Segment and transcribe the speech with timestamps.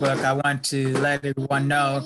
[0.00, 2.02] book, I want to let everyone know,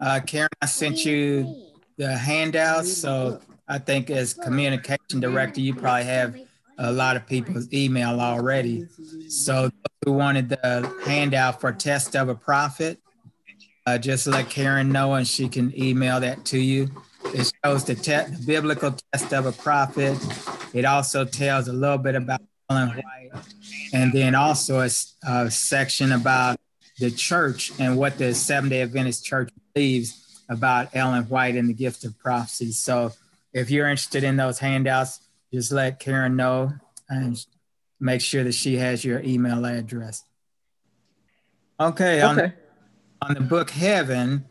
[0.00, 1.54] uh, Karen, I sent you
[1.98, 2.96] the handouts.
[2.96, 6.40] So I think as communication director, you probably have
[6.78, 8.88] a lot of people's email already.
[9.28, 9.70] So
[10.06, 12.98] who wanted the handout for test of a prophet,
[13.86, 16.90] uh, just let Karen know and she can email that to you.
[17.26, 20.18] It shows the, te- biblical test of a prophet.
[20.72, 22.40] It also tells a little bit about
[22.70, 23.44] Ellen White,
[23.92, 24.88] and then also a,
[25.28, 26.58] a section about
[26.98, 31.74] the church and what the Seventh Day Adventist Church believes about Ellen White and the
[31.74, 32.72] gift of prophecy.
[32.72, 33.12] So
[33.52, 35.20] if you're interested in those handouts,
[35.52, 36.72] just let Karen know
[37.08, 37.36] and
[38.00, 40.24] make sure that she has your email address.
[41.80, 42.22] Okay, okay.
[42.22, 42.52] On, the,
[43.22, 44.44] on the book Heaven,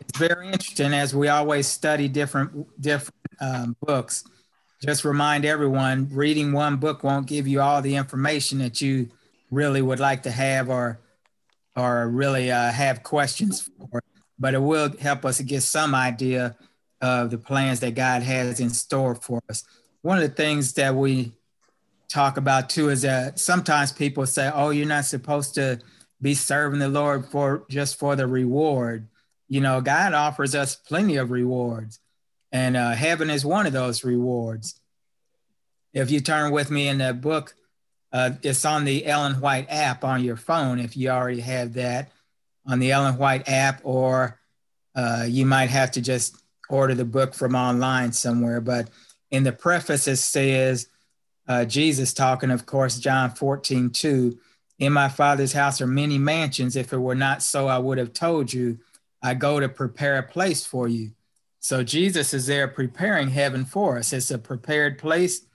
[0.00, 4.24] it's very interesting as we always study different different um, books.
[4.82, 9.08] Just remind everyone, reading one book won't give you all the information that you
[9.50, 11.00] really would like to have or
[11.76, 14.02] or really uh, have questions for,
[14.38, 16.56] but it will help us to get some idea
[17.00, 19.64] of the plans that God has in store for us.
[20.02, 21.32] One of the things that we
[22.08, 25.80] talk about too is that sometimes people say, "Oh, you're not supposed to
[26.22, 29.08] be serving the Lord for just for the reward."
[29.48, 32.00] You know, God offers us plenty of rewards,
[32.52, 34.80] and uh, heaven is one of those rewards.
[35.92, 37.54] If you turn with me in the book,
[38.14, 40.78] uh, it's on the Ellen White app on your phone.
[40.78, 42.12] If you already have that
[42.64, 44.38] on the Ellen White app, or
[44.94, 46.36] uh, you might have to just
[46.68, 48.60] order the book from online somewhere.
[48.60, 48.88] But
[49.32, 50.88] in the preface, it says
[51.48, 54.38] uh, Jesus talking, of course, John 14, 2.
[54.78, 56.76] In my father's house are many mansions.
[56.76, 58.78] If it were not so, I would have told you,
[59.22, 61.10] I go to prepare a place for you.
[61.58, 64.12] So Jesus is there preparing heaven for us.
[64.12, 65.46] It's a prepared place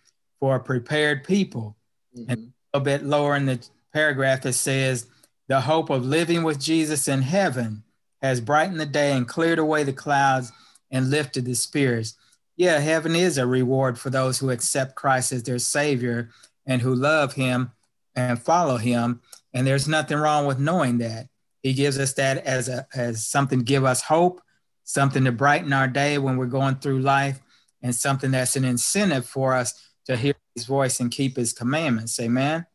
[0.41, 1.77] for a prepared people.
[2.15, 2.31] Mm-hmm.
[2.31, 5.07] And a bit lower in the paragraph, it says,
[5.47, 7.83] The hope of living with Jesus in heaven
[8.21, 10.51] has brightened the day and cleared away the clouds
[10.91, 12.15] and lifted the spirits
[12.59, 16.29] yeah, heaven is a reward for those who accept Christ as their Savior
[16.65, 17.71] and who love Him
[18.17, 19.21] and follow Him.
[19.53, 21.29] And there's nothing wrong with knowing that.
[21.63, 24.41] He gives us that as a as something to give us hope,
[24.83, 27.39] something to brighten our day when we're going through life,
[27.81, 29.73] and something that's an incentive for us
[30.09, 32.19] to hear His voice and keep His commandments.
[32.19, 32.65] Amen.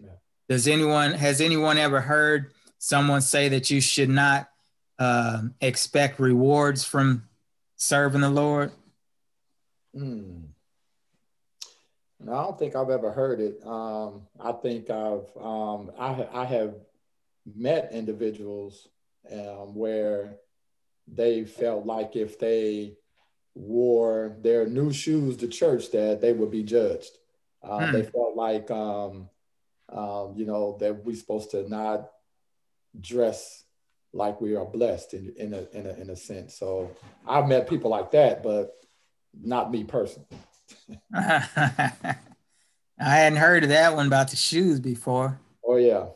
[0.00, 0.10] Yeah.
[0.48, 4.48] Does anyone has anyone ever heard someone say that you should not
[4.98, 7.24] uh, expect rewards from
[7.76, 8.70] serving the Lord?
[9.94, 10.40] Hmm.
[12.22, 13.66] No, I don't think I've ever heard it.
[13.66, 16.74] Um, I think I've um, I, I have
[17.56, 18.88] met individuals
[19.32, 20.36] um, where
[21.08, 22.98] they felt like if they
[23.60, 27.12] wore their new shoes to church, that they would be judged.
[27.62, 27.92] Uh, hmm.
[27.92, 29.28] They felt like um,
[29.88, 32.10] um, you know that we're supposed to not
[33.00, 33.64] dress
[34.12, 36.54] like we are blessed in in a, in a in a sense.
[36.54, 36.90] So
[37.26, 38.72] I've met people like that, but
[39.40, 40.28] not me personally.
[41.14, 42.16] I
[42.98, 45.38] hadn't heard of that one about the shoes before.
[45.64, 46.06] Oh yeah.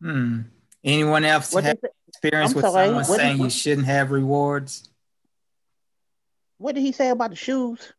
[0.00, 0.42] Hmm.
[0.82, 4.90] Anyone else what have experience I'm with sorry, someone saying you shouldn't have rewards?
[6.58, 7.92] What did he say about the shoes?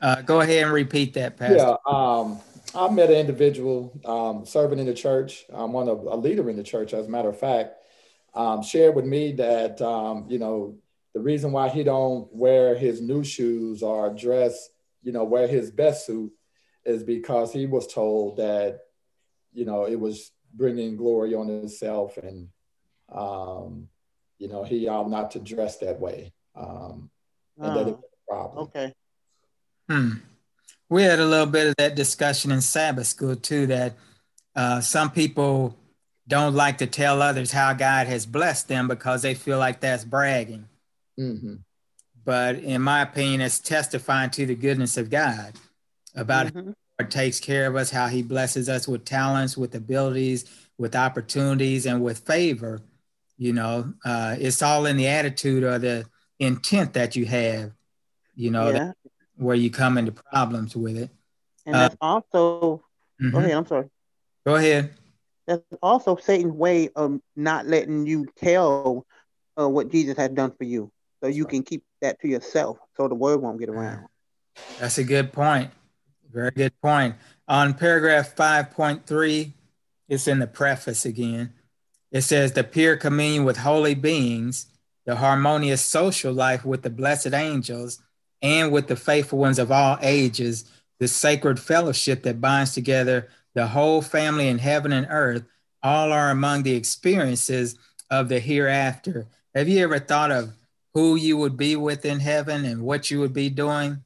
[0.00, 1.56] Uh, go ahead and repeat that, Pastor.
[1.56, 2.40] Yeah, um,
[2.74, 5.44] I met an individual um, serving in the church.
[5.52, 7.74] I'm one of a leader in the church, as a matter of fact.
[8.34, 10.76] Um, shared with me that um, you know
[11.16, 14.68] the reason why he don't wear his new shoes or dress,
[15.02, 16.30] you know, wear his best suit
[16.84, 18.80] is because he was told that,
[19.54, 22.48] you know, it was bringing glory on himself and,
[23.10, 23.88] um,
[24.38, 26.34] you know, he ought not to dress that way.
[26.54, 27.08] Um,
[27.58, 28.58] and that it's a problem.
[28.64, 28.92] Okay.
[29.88, 30.10] Hmm.
[30.88, 33.94] We had a little bit of that discussion in Sabbath school too, that
[34.54, 35.76] uh, some people
[36.28, 40.04] don't like to tell others how God has blessed them because they feel like that's
[40.04, 40.68] bragging.
[41.18, 41.54] Mm-hmm.
[42.24, 45.52] But in my opinion, it's testifying to the goodness of God
[46.14, 46.68] about mm-hmm.
[46.68, 50.44] how God takes care of us, how He blesses us with talents, with abilities,
[50.78, 52.80] with opportunities, and with favor.
[53.38, 56.06] You know, uh, it's all in the attitude or the
[56.38, 57.72] intent that you have.
[58.34, 58.72] You know, yeah.
[58.72, 58.96] that,
[59.36, 61.10] where you come into problems with it.
[61.64, 62.82] And uh, that's also.
[63.20, 63.30] Mm-hmm.
[63.30, 63.52] Go ahead.
[63.52, 63.88] I'm sorry.
[64.46, 64.94] Go ahead.
[65.46, 69.06] That's also Satan's way of not letting you tell
[69.58, 70.90] uh, what Jesus has done for you
[71.22, 74.06] so you can keep that to yourself so the word won't get around.
[74.78, 75.70] That's a good point.
[76.32, 77.14] Very good point.
[77.48, 79.52] On paragraph 5.3,
[80.08, 81.52] it's in the preface again.
[82.10, 84.66] It says the pure communion with holy beings,
[85.06, 88.02] the harmonious social life with the blessed angels,
[88.42, 93.68] and with the faithful ones of all ages, the sacred fellowship that binds together the
[93.68, 95.44] whole family in heaven and earth,
[95.82, 97.76] all are among the experiences
[98.10, 99.26] of the hereafter.
[99.54, 100.52] Have you ever thought of
[100.92, 104.02] who you would be with in heaven and what you would be doing?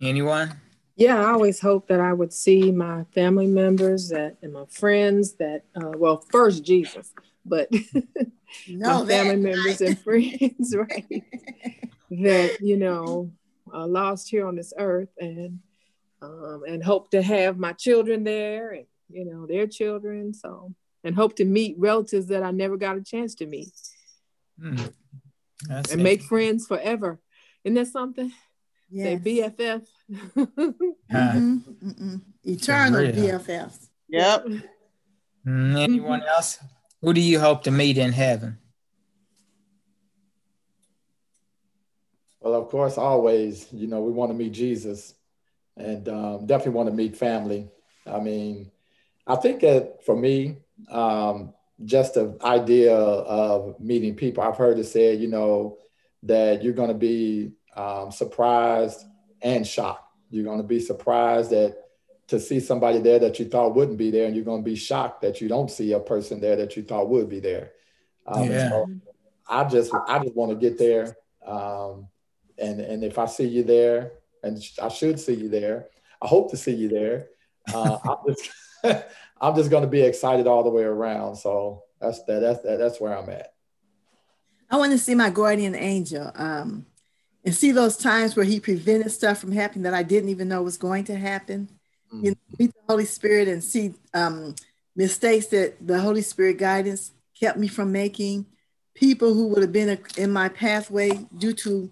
[0.00, 0.61] Anyone?
[0.96, 5.34] Yeah, I always hoped that I would see my family members that and my friends
[5.34, 7.12] that uh, well, first Jesus,
[7.46, 7.70] but
[8.68, 11.24] no, my family members and friends, right?
[12.10, 13.30] that you know,
[13.72, 15.60] uh, lost here on this earth, and
[16.20, 20.34] um, and hope to have my children there, and you know, their children.
[20.34, 20.74] So,
[21.04, 23.72] and hope to meet relatives that I never got a chance to meet,
[24.60, 24.92] mm.
[25.70, 27.18] and make friends forever.
[27.64, 28.30] Isn't that something?
[28.90, 29.22] Yes.
[29.22, 29.86] Say BFF.
[30.12, 30.68] Mm-hmm.
[31.12, 32.16] Mm-hmm.
[32.44, 33.88] Eternal BFFs.
[34.08, 34.46] Yep.
[35.46, 36.58] Anyone else?
[37.00, 38.58] Who do you hope to meet in heaven?
[42.40, 45.14] Well, of course, always, you know, we want to meet Jesus
[45.76, 47.68] and um, definitely want to meet family.
[48.06, 48.70] I mean,
[49.26, 50.58] I think that for me,
[50.90, 51.54] um,
[51.84, 55.78] just the idea of meeting people, I've heard it said, you know,
[56.24, 59.04] that you're going to be um, surprised
[59.42, 60.08] and shocked.
[60.30, 61.76] You're going to be surprised that
[62.28, 64.76] to see somebody there that you thought wouldn't be there, and you're going to be
[64.76, 67.72] shocked that you don't see a person there that you thought would be there.
[68.26, 68.68] Um, yeah.
[68.70, 68.90] So
[69.48, 71.16] I just I just want to get there,
[71.46, 72.08] um,
[72.58, 74.12] and and if I see you there,
[74.42, 75.88] and I should see you there,
[76.22, 77.28] I hope to see you there.
[77.72, 78.50] Uh, I'm just
[79.40, 81.36] I'm just going to be excited all the way around.
[81.36, 83.52] So that's that, that's that, that's where I'm at.
[84.70, 86.30] I want to see my guardian angel.
[86.34, 86.86] Um,
[87.44, 90.62] and see those times where he prevented stuff from happening that I didn't even know
[90.62, 91.68] was going to happen.
[92.12, 92.24] Mm-hmm.
[92.24, 94.54] You know, meet the Holy Spirit and see um,
[94.94, 98.46] mistakes that the Holy Spirit guidance kept me from making.
[98.94, 101.90] People who would have been in my pathway due to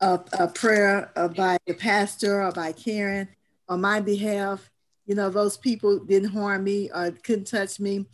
[0.00, 3.28] a, a prayer by the pastor or by Karen
[3.68, 4.68] on my behalf.
[5.06, 8.06] You know, those people didn't harm me or couldn't touch me.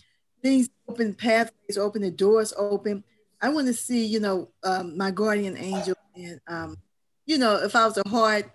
[0.42, 3.04] Things open pathways, open the doors open.
[3.40, 6.76] I want to see, you know, um, my guardian angel and um,
[7.26, 8.50] you know, if I was a hard,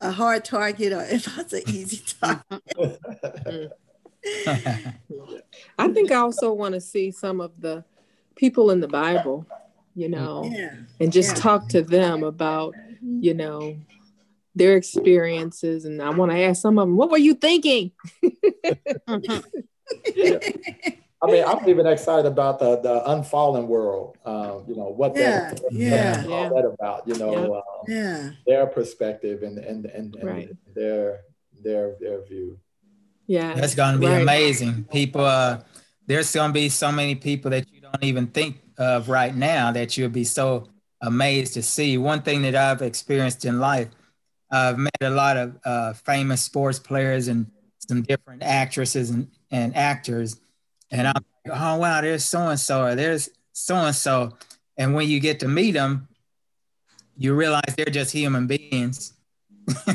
[0.00, 3.72] a hard target, or if I was an easy target.
[5.78, 7.84] I think I also want to see some of the
[8.36, 9.46] people in the Bible,
[9.94, 10.74] you know, yeah.
[10.98, 11.42] and just yeah.
[11.42, 13.76] talk to them about, you know,
[14.54, 15.84] their experiences.
[15.84, 17.92] And I want to ask some of them, what were you thinking?
[21.24, 24.18] I mean, I'm even excited about the the unfallen world.
[24.24, 27.08] Uh, you know what yeah, that, yeah, all that about.
[27.08, 30.50] You know, um, yeah, their perspective and and and, and right.
[30.74, 31.20] their
[31.62, 32.58] their their view.
[33.26, 34.20] Yeah, that's going to be right.
[34.20, 34.84] amazing.
[34.92, 35.60] People, uh,
[36.06, 39.72] there's going to be so many people that you don't even think of right now
[39.72, 40.68] that you'll be so
[41.00, 41.96] amazed to see.
[41.96, 43.88] One thing that I've experienced in life,
[44.50, 49.74] I've met a lot of uh, famous sports players and some different actresses and, and
[49.74, 50.40] actors
[50.94, 54.36] and I'm like, oh wow, there's so and so, or there's so and so,
[54.76, 56.08] and when you get to meet them,
[57.16, 59.12] you realize they're just human beings.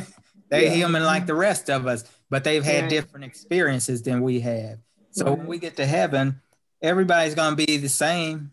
[0.50, 0.70] they're yeah.
[0.70, 2.90] human like the rest of us, but they've had right.
[2.90, 4.80] different experiences than we have.
[5.12, 5.38] So right.
[5.38, 6.42] when we get to heaven,
[6.82, 8.52] everybody's going to be the same,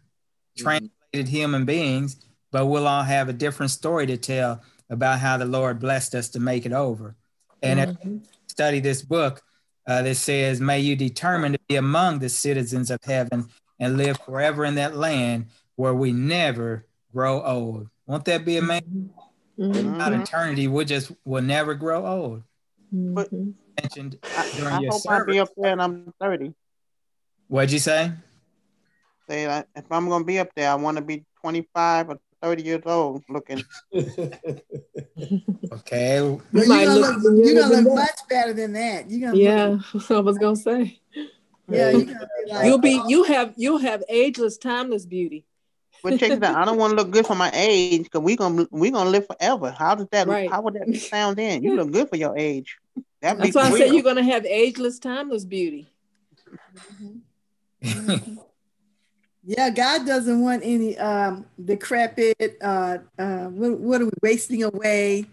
[0.56, 0.62] mm-hmm.
[0.62, 2.16] translated human beings,
[2.52, 6.28] but we'll all have a different story to tell about how the Lord blessed us
[6.30, 7.16] to make it over.
[7.60, 8.18] And mm-hmm.
[8.46, 9.42] study this book,
[9.86, 14.18] uh, that says, May you determine to be among the citizens of heaven and live
[14.18, 15.46] forever in that land
[15.76, 17.88] where we never grow old.
[18.06, 19.10] Won't that be amazing?
[19.58, 19.96] Mm-hmm.
[19.96, 22.42] Not eternity, we just will never grow old.
[22.92, 23.30] But
[23.80, 24.18] mentioned
[24.56, 25.08] during I, I your hope service.
[25.08, 26.54] I'll be up there and I'm 30.
[27.48, 28.12] What'd you say?
[29.28, 32.82] Say if I'm gonna be up there, I want to be 25 or 30 years
[32.84, 33.62] old looking.
[35.72, 36.20] okay.
[36.20, 39.10] Well, you're gonna look, look, you're gonna look much better than that.
[39.10, 39.78] You're gonna yeah,
[40.10, 41.00] I was gonna say.
[41.68, 45.44] Yeah, you will be, like, you'll be you have you'll have ageless, timeless beauty.
[46.02, 46.56] But check it out.
[46.56, 49.26] I don't want to look good for my age because we gonna we gonna live
[49.26, 49.70] forever.
[49.70, 50.50] How does that right.
[50.50, 51.62] how would that sound then?
[51.62, 52.78] You look good for your age.
[53.20, 55.88] That'd That's why I said you're gonna have ageless, timeless beauty.
[57.82, 58.36] Mm-hmm.
[59.48, 65.26] Yeah, God doesn't want any um, decrepit, uh, uh, what, what, are we wasting away,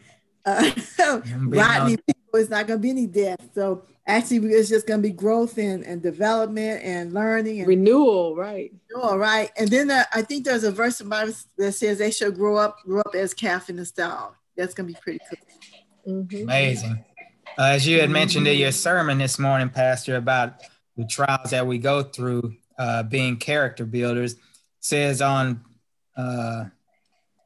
[0.46, 0.72] uh,
[1.48, 2.13] rotten people.
[2.36, 3.39] It's not going to be any death.
[3.55, 8.36] So actually, it's just going to be growth and, and development and learning and renewal,
[8.36, 8.72] right?
[9.01, 9.50] All right.
[9.58, 12.55] And then uh, I think there's a verse in Bible that says they shall grow
[12.55, 14.36] up, grow up as calf in the stall.
[14.55, 16.13] That's going to be pretty cool.
[16.22, 16.43] Mm-hmm.
[16.43, 17.03] Amazing.
[17.58, 20.62] Uh, as you had mentioned in your sermon this morning, Pastor, about
[20.98, 24.36] the trials that we go through uh, being character builders.
[24.80, 25.63] Says on
[26.18, 26.65] uh,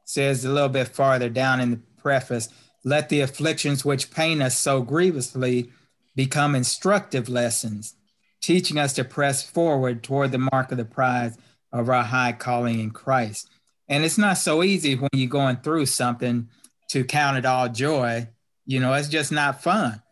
[0.04, 2.48] says a little bit farther down in the preface,
[2.84, 5.70] let the afflictions which pain us so grievously
[6.16, 7.94] become instructive lessons,
[8.40, 11.36] teaching us to press forward toward the mark of the prize
[11.72, 13.48] of our high calling in Christ.
[13.88, 16.48] And it's not so easy when you're going through something
[16.88, 18.28] to count it all joy.
[18.66, 20.02] You know, it's just not fun.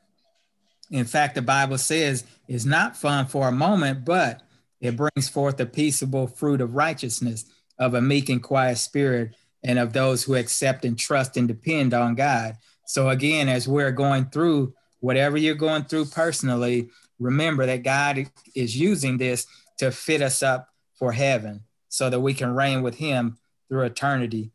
[0.91, 4.43] In fact, the Bible says it's not fun for a moment, but
[4.87, 7.45] it brings forth a peaceable fruit of righteousness,
[7.79, 11.93] of a meek and quiet spirit, and of those who accept and trust and depend
[11.93, 12.57] on God.
[12.87, 18.77] So, again, as we're going through whatever you're going through personally, remember that God is
[18.77, 19.47] using this
[19.79, 23.39] to fit us up for heaven so that we can reign with Him
[23.69, 24.53] through eternity.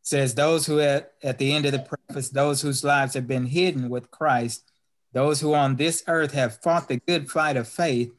[0.00, 3.26] It says, Those who at, at the end of the preface, those whose lives have
[3.26, 4.64] been hidden with Christ,
[5.12, 8.12] those who on this earth have fought the good fight of faith,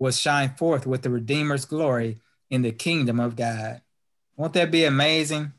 [0.00, 3.82] will shine forth with the Redeemer's glory in the kingdom of God.
[4.36, 5.52] Won't that be amazing?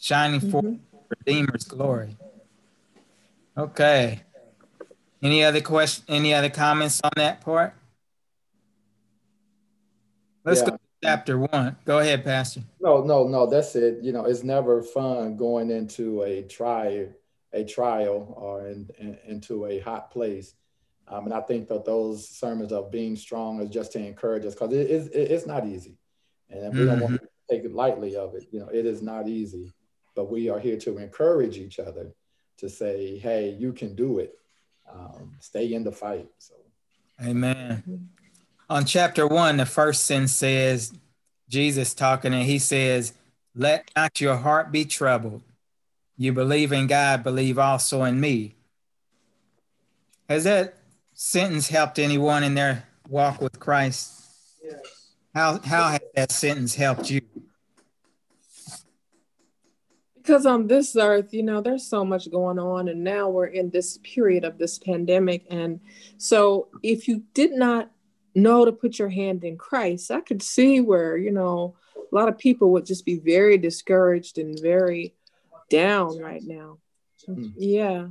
[0.00, 0.50] Shining mm-hmm.
[0.50, 0.78] forth
[1.10, 2.16] Redeemer's glory.
[3.56, 4.22] Okay.
[5.22, 6.04] Any other question?
[6.08, 7.74] Any other comments on that part?
[10.44, 10.70] Let's yeah.
[10.70, 11.76] go to chapter one.
[11.84, 12.62] Go ahead, Pastor.
[12.80, 13.46] No, no, no.
[13.46, 14.02] That's it.
[14.02, 17.08] You know, it's never fun going into a trial,
[17.52, 20.54] a trial, or in, in, into a hot place.
[21.12, 24.54] Um, and I think that those sermons of being strong is just to encourage us
[24.54, 25.98] because it is it, it's not easy,
[26.48, 26.86] and we mm-hmm.
[26.86, 28.48] don't want to take it lightly of it.
[28.50, 29.74] You know, it is not easy,
[30.16, 32.14] but we are here to encourage each other
[32.56, 34.38] to say, "Hey, you can do it.
[34.90, 36.54] Um, stay in the fight." So,
[37.22, 38.08] Amen.
[38.70, 40.94] On chapter one, the first sentence says,
[41.46, 43.12] Jesus talking, and he says,
[43.54, 45.42] "Let not your heart be troubled.
[46.16, 48.54] You believe in God, believe also in me."
[50.26, 50.78] Has that
[51.22, 54.12] sentence helped anyone in their walk with Christ?
[54.62, 55.12] Yes.
[55.34, 57.22] How how has that sentence helped you?
[60.16, 63.70] Because on this earth, you know, there's so much going on, and now we're in
[63.70, 65.46] this period of this pandemic.
[65.50, 65.80] And
[66.18, 67.90] so, if you did not
[68.34, 72.28] know to put your hand in Christ, I could see where, you know, a lot
[72.28, 75.14] of people would just be very discouraged and very
[75.70, 76.78] down right now.
[77.28, 77.52] Mm.
[77.56, 78.06] Yeah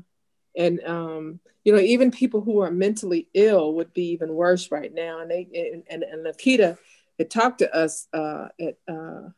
[0.55, 4.93] and um, you know even people who are mentally ill would be even worse right
[4.93, 6.77] now and they and, and, Lakita
[7.17, 9.29] had talked to us uh, at uh,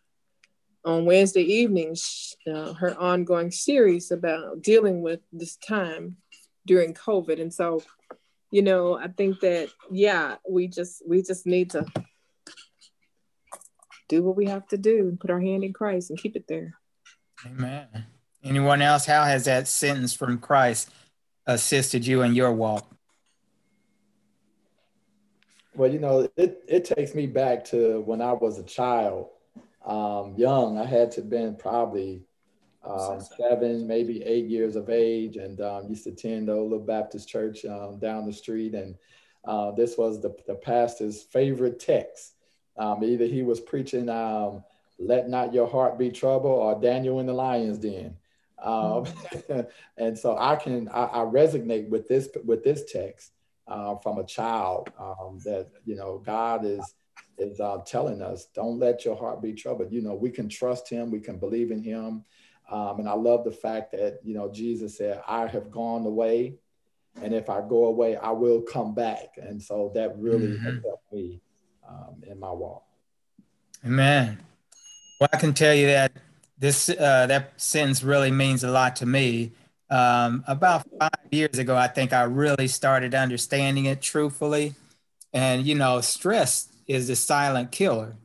[0.86, 6.17] on Wednesday evenings uh, her ongoing series about dealing with this time
[6.65, 7.82] during COVID and so
[8.51, 11.86] you know I think that yeah we just we just need to
[14.10, 16.48] do what we have to do and put our hand in Christ and keep it
[16.48, 16.75] there.
[17.46, 17.88] Amen.
[18.43, 19.05] Anyone else?
[19.05, 20.89] How has that sentence from Christ
[21.45, 22.89] assisted you in your walk?
[25.75, 29.29] Well, you know, it, it takes me back to when I was a child,
[29.85, 30.77] um, young.
[30.77, 32.21] I had to been probably
[32.83, 37.27] um, seven, maybe eight years of age, and um, used to attend the little Baptist
[37.27, 38.75] church um, down the street.
[38.75, 38.95] And
[39.45, 42.35] uh, this was the, the pastor's favorite text.
[42.77, 44.63] Um, either he was preaching, um,
[45.00, 48.15] "Let not your heart be troubled," or Daniel in the lion's den.
[48.63, 49.05] Um,
[49.98, 53.34] and so I can I, I, resonate with this with this text
[53.67, 56.96] uh, from a child um, that you know God is
[57.38, 59.91] is uh, telling us don't let your heart be troubled.
[59.91, 62.24] You know we can trust Him, we can believe in Him,
[62.72, 66.55] um, and I love the fact that you know Jesus said I have gone away,
[67.22, 69.36] and if I go away, I will come back.
[69.38, 70.79] And so that really mm-hmm.
[70.84, 71.41] helped me
[71.88, 72.86] um, in my walk.
[73.86, 74.39] Amen.
[75.20, 76.13] Well, I can tell you that
[76.63, 79.51] this uh, that sentence really means a lot to me.
[79.89, 84.74] Um, about five years ago, I think I really started understanding it truthfully.
[85.34, 88.15] And you know, stress is the silent killer.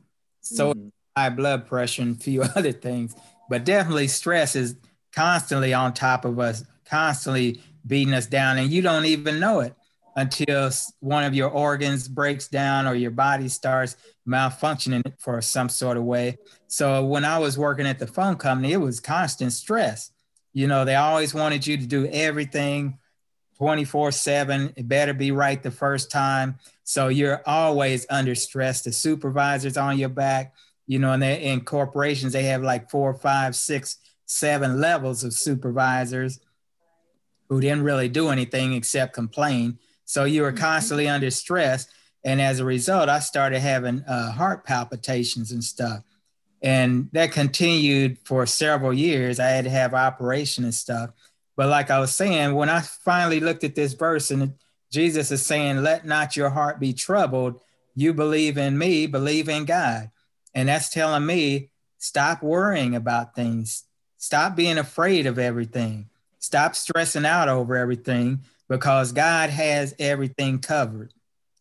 [0.41, 0.89] So mm-hmm.
[1.17, 3.17] high blood pressure and a few other things,
[3.51, 4.77] but definitely stress is
[5.13, 9.75] constantly on top of us, constantly beating us down, and you don't even know it
[10.19, 13.97] until one of your organs breaks down or your body starts
[14.27, 16.37] malfunctioning for some sort of way.
[16.67, 20.11] So when I was working at the phone company, it was constant stress.
[20.53, 22.99] You know, they always wanted you to do everything
[23.59, 24.73] 24 7.
[24.77, 26.59] It better be right the first time.
[26.83, 28.83] So you're always under stress.
[28.83, 30.53] The supervisor's on your back,
[30.89, 35.33] you know, and they, in corporations, they have like four, five, six, seven levels of
[35.33, 36.41] supervisors
[37.49, 39.79] who didn't really do anything except complain.
[40.09, 40.65] So you were mm-hmm.
[40.65, 41.87] constantly under stress.
[42.25, 46.03] And as a result, I started having uh, heart palpitations and stuff.
[46.63, 49.39] And that continued for several years.
[49.39, 51.11] I had to have operation and stuff.
[51.57, 54.55] But like I was saying, when I finally looked at this verse and
[54.91, 57.61] Jesus is saying, let not your heart be troubled.
[57.95, 60.11] You believe in me, believe in God.
[60.55, 63.85] And that's telling me, stop worrying about things.
[64.17, 66.09] Stop being afraid of everything.
[66.39, 71.13] Stop stressing out over everything because God has everything covered.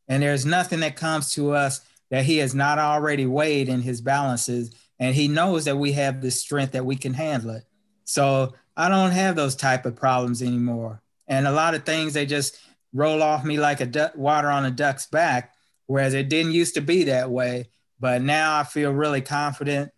[0.07, 4.01] And there's nothing that comes to us that He has not already weighed in His
[4.01, 4.73] balances.
[4.99, 7.63] And He knows that we have the strength that we can handle it.
[8.05, 11.01] So I don't have those type of problems anymore.
[11.27, 12.57] And a lot of things, they just
[12.93, 15.53] roll off me like a duck, water on a duck's back,
[15.87, 17.69] whereas it didn't used to be that way.
[17.99, 19.91] But now I feel really confident.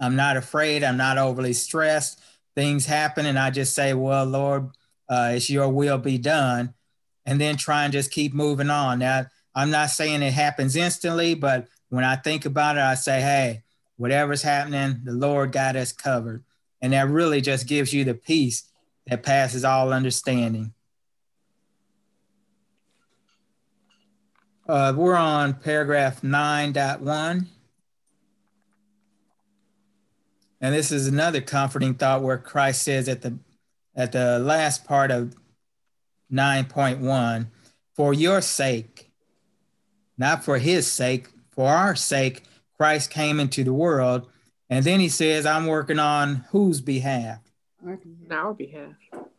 [0.00, 0.82] I'm not afraid.
[0.82, 2.20] I'm not overly stressed.
[2.56, 4.70] Things happen, and I just say, Well, Lord,
[5.08, 6.74] uh, it's your will be done.
[7.24, 8.98] And then try and just keep moving on.
[8.98, 13.20] Now, I'm not saying it happens instantly, but when I think about it, I say,
[13.20, 13.62] Hey,
[13.96, 16.42] whatever's happening, the Lord got us covered.
[16.80, 18.64] And that really just gives you the peace
[19.06, 20.72] that passes all understanding.
[24.68, 27.46] Uh, we're on paragraph 9.1.
[30.60, 33.36] And this is another comforting thought where Christ says at the
[33.94, 35.34] at the last part of
[36.32, 37.46] 9.1,
[37.94, 39.10] for your sake,
[40.16, 42.42] not for his sake, for our sake,
[42.76, 44.28] Christ came into the world.
[44.70, 47.40] And then he says, I'm working on whose behalf?
[47.86, 48.30] Our behalf.
[48.30, 48.92] Our behalf.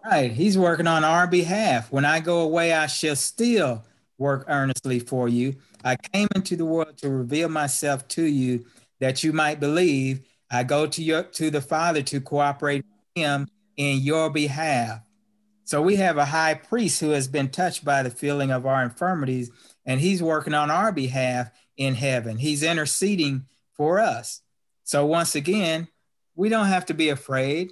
[0.06, 0.32] Right.
[0.32, 1.92] He's working on our behalf.
[1.92, 3.84] When I go away, I shall still
[4.18, 5.56] work earnestly for you.
[5.84, 8.66] I came into the world to reveal myself to you
[9.00, 10.22] that you might believe.
[10.52, 15.02] I go to your to the Father to cooperate with him in your behalf.
[15.66, 18.84] So we have a high priest who has been touched by the feeling of our
[18.84, 19.50] infirmities,
[19.86, 22.38] and he's working on our behalf in heaven.
[22.38, 24.42] He's interceding for us.
[24.84, 25.88] So once again,
[26.36, 27.72] we don't have to be afraid.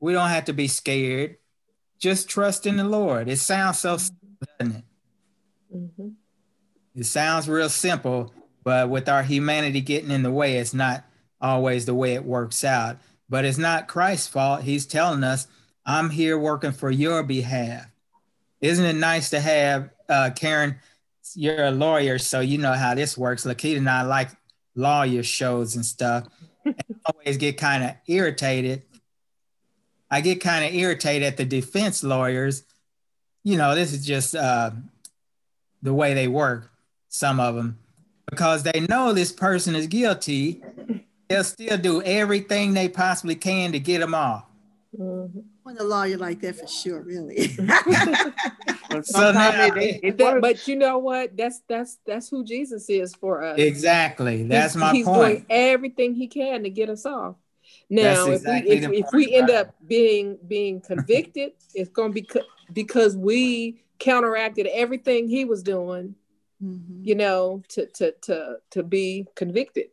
[0.00, 1.36] We don't have to be scared.
[1.98, 3.28] Just trust in the Lord.
[3.28, 4.84] It sounds so simple, doesn't it?
[5.74, 6.08] Mm-hmm.
[6.94, 8.34] It sounds real simple,
[8.64, 11.04] but with our humanity getting in the way, it's not
[11.40, 12.98] always the way it works out.
[13.32, 14.60] But it's not Christ's fault.
[14.60, 15.46] He's telling us,
[15.86, 17.86] I'm here working for your behalf.
[18.60, 20.76] Isn't it nice to have uh, Karen?
[21.34, 23.46] You're a lawyer, so you know how this works.
[23.46, 24.28] Lakita and I like
[24.74, 26.28] lawyer shows and stuff.
[26.66, 26.74] and
[27.06, 28.82] always get kind of irritated.
[30.10, 32.64] I get kind of irritated at the defense lawyers.
[33.44, 34.72] You know, this is just uh,
[35.80, 36.70] the way they work,
[37.08, 37.78] some of them,
[38.28, 40.62] because they know this person is guilty.
[41.32, 44.44] They'll still do everything they possibly can to get them off.
[44.98, 45.40] Mm-hmm.
[45.64, 47.48] Want a lawyer like that for sure, really.
[49.02, 51.36] so now, it, it, that, but you know what?
[51.36, 53.58] That's that's that's who Jesus is for us.
[53.58, 54.42] Exactly.
[54.42, 55.18] That's he's, my he's point.
[55.18, 57.36] He's doing everything he can to get us off.
[57.88, 62.22] Now, exactly if we if, if we end up being being convicted, it's going to
[62.22, 62.28] be
[62.72, 66.14] because we counteracted everything he was doing,
[66.62, 67.04] mm-hmm.
[67.04, 69.86] you know, to to to to be convicted.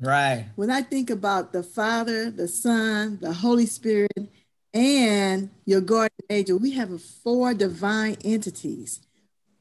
[0.00, 0.46] Right.
[0.56, 4.28] When I think about the Father, the Son, the Holy Spirit,
[4.72, 9.00] and your guardian angel, we have four divine entities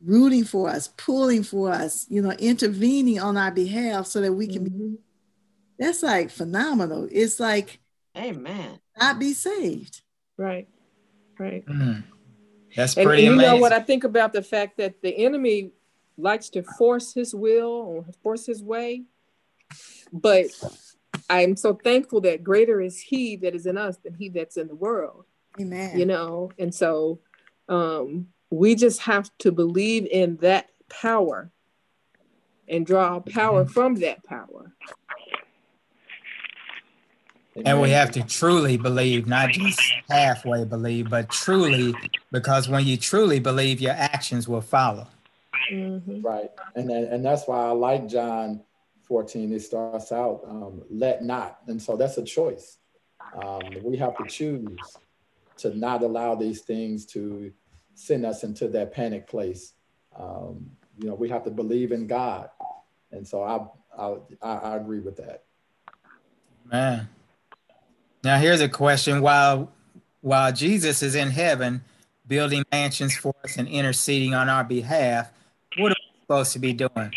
[0.03, 4.47] rooting for us, pulling for us, you know, intervening on our behalf so that we
[4.47, 4.93] can mm-hmm.
[4.93, 4.97] be.
[5.79, 7.07] That's like phenomenal.
[7.11, 7.79] It's like,
[8.17, 8.79] Amen.
[8.99, 10.01] Not be saved.
[10.37, 10.67] Right.
[11.37, 11.65] Right.
[11.65, 12.03] Mm.
[12.75, 13.55] That's and, pretty and you amazing.
[13.55, 15.71] know what I think about the fact that the enemy
[16.17, 19.03] likes to force his will or force his way,
[20.11, 20.47] but
[21.29, 24.67] I'm so thankful that greater is he that is in us than he that's in
[24.67, 25.25] the world.
[25.59, 25.97] Amen.
[25.97, 27.19] You know, and so
[27.67, 31.51] um, we just have to believe in that power
[32.67, 33.71] and draw power mm-hmm.
[33.71, 34.73] from that power.
[37.65, 41.95] And we have to truly believe, not just halfway believe, but truly,
[42.31, 45.07] because when you truly believe, your actions will follow.
[45.71, 46.21] Mm-hmm.
[46.21, 46.51] Right.
[46.75, 48.61] And, and that's why I like John
[49.07, 49.53] 14.
[49.53, 51.59] It starts out, um, let not.
[51.67, 52.77] And so that's a choice.
[53.41, 54.97] Um, we have to choose
[55.57, 57.51] to not allow these things to
[57.95, 59.73] send us into that panic place.
[60.17, 62.49] Um, you know, we have to believe in God.
[63.11, 63.65] And so I,
[64.41, 65.43] I, I agree with that.
[66.65, 67.07] Man.
[68.23, 69.71] Now here's a question: While
[70.21, 71.83] while Jesus is in heaven,
[72.27, 75.31] building mansions for us and interceding on our behalf,
[75.77, 77.11] what are we supposed to be doing?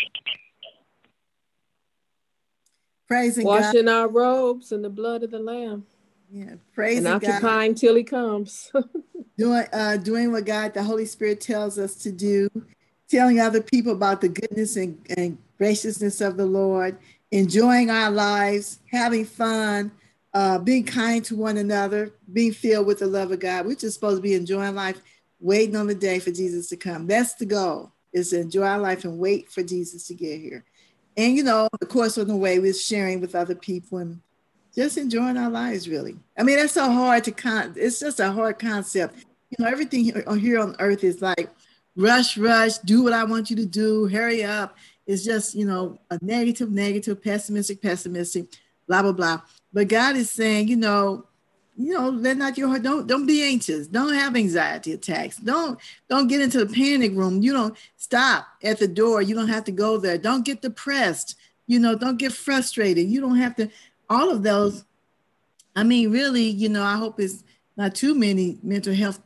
[3.11, 3.93] Praising Washing God.
[3.93, 5.85] our robes in the blood of the Lamb.
[6.31, 7.81] Yeah, praising and occupying God.
[7.81, 8.71] till He comes.
[9.37, 12.49] doing uh, doing what God, the Holy Spirit, tells us to do,
[13.09, 16.99] telling other people about the goodness and, and graciousness of the Lord,
[17.33, 19.91] enjoying our lives, having fun,
[20.33, 23.67] uh, being kind to one another, being filled with the love of God.
[23.67, 25.03] We're just supposed to be enjoying life,
[25.41, 27.09] waiting on the day for Jesus to come.
[27.09, 30.65] That's the goal, is to enjoy our life and wait for Jesus to get here.
[31.21, 34.23] And, you know, of course, on the way, we're sharing with other people and
[34.75, 36.17] just enjoying our lives, really.
[36.39, 37.75] I mean, that's so hard to con.
[37.77, 39.27] It's just a hard concept.
[39.51, 40.05] You know, everything
[40.39, 41.51] here on earth is like
[41.95, 44.79] rush, rush, do what I want you to do, hurry up.
[45.07, 48.47] It's just, you know, a negative, negative, pessimistic, pessimistic,
[48.89, 49.43] blah, blah, blah.
[49.75, 51.27] But God is saying, you know,
[51.81, 53.87] you know, let not your heart don't don't be anxious.
[53.87, 55.39] Don't have anxiety attacks.
[55.39, 57.41] Don't don't get into the panic room.
[57.41, 59.23] You don't stop at the door.
[59.23, 60.19] You don't have to go there.
[60.19, 61.37] Don't get depressed.
[61.67, 63.09] You know, don't get frustrated.
[63.09, 63.71] You don't have to
[64.11, 64.85] all of those.
[65.75, 67.45] I mean, really, you know, I hope it's
[67.79, 69.21] not too many mental health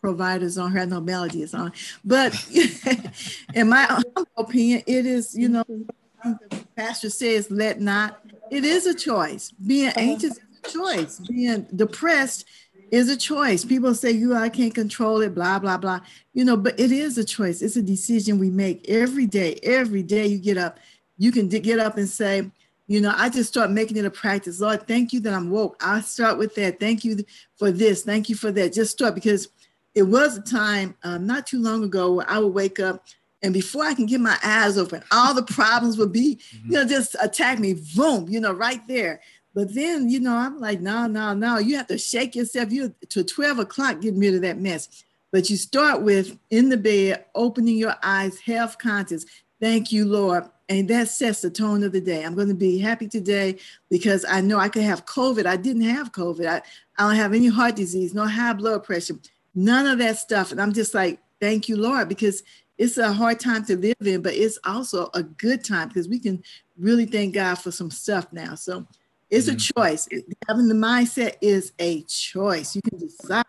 [0.00, 0.84] providers on her.
[0.86, 1.72] No melody is on,
[2.04, 2.34] but
[3.54, 4.02] in my
[4.36, 5.36] opinion, it is.
[5.36, 6.32] You know, mm-hmm.
[6.50, 8.20] the pastor says, "Let not."
[8.50, 9.52] It is a choice.
[9.64, 11.18] Being anxious choice.
[11.20, 12.46] Being depressed
[12.90, 13.64] is a choice.
[13.64, 16.00] People say, "You, I can't control it." Blah blah blah.
[16.32, 17.62] You know, but it is a choice.
[17.62, 19.58] It's a decision we make every day.
[19.62, 20.78] Every day you get up,
[21.18, 22.50] you can get up and say,
[22.86, 24.60] you know, I just start making it a practice.
[24.60, 25.76] Lord, thank you that I'm woke.
[25.80, 26.80] I start with that.
[26.80, 27.18] Thank you
[27.56, 28.02] for this.
[28.02, 28.72] Thank you for that.
[28.72, 29.48] Just start because
[29.94, 33.04] it was a time um, not too long ago where I would wake up
[33.42, 36.72] and before I can get my eyes open, all the problems would be, mm-hmm.
[36.72, 39.20] you know, just attack me, boom, you know, right there.
[39.54, 42.70] But then, you know, I'm like, no, no, no, you have to shake yourself.
[42.70, 45.04] You to 12 o'clock getting rid of that mess.
[45.32, 49.24] But you start with in the bed, opening your eyes, health conscious.
[49.60, 50.44] Thank you, Lord.
[50.68, 52.24] And that sets the tone of the day.
[52.24, 53.58] I'm going to be happy today
[53.90, 55.46] because I know I could have COVID.
[55.46, 56.46] I didn't have COVID.
[56.46, 56.62] I,
[56.96, 59.16] I don't have any heart disease, no high blood pressure
[59.54, 60.52] none of that stuff.
[60.52, 62.42] And I'm just like, thank you, Lord, because
[62.78, 66.18] it's a hard time to live in, but it's also a good time because we
[66.18, 66.42] can
[66.78, 68.54] really thank God for some stuff now.
[68.54, 68.86] So
[69.30, 69.56] it's mm-hmm.
[69.56, 70.08] a choice.
[70.48, 72.74] Having the mindset is a choice.
[72.74, 73.44] You can decide.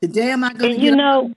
[0.00, 1.32] Today am I going to you know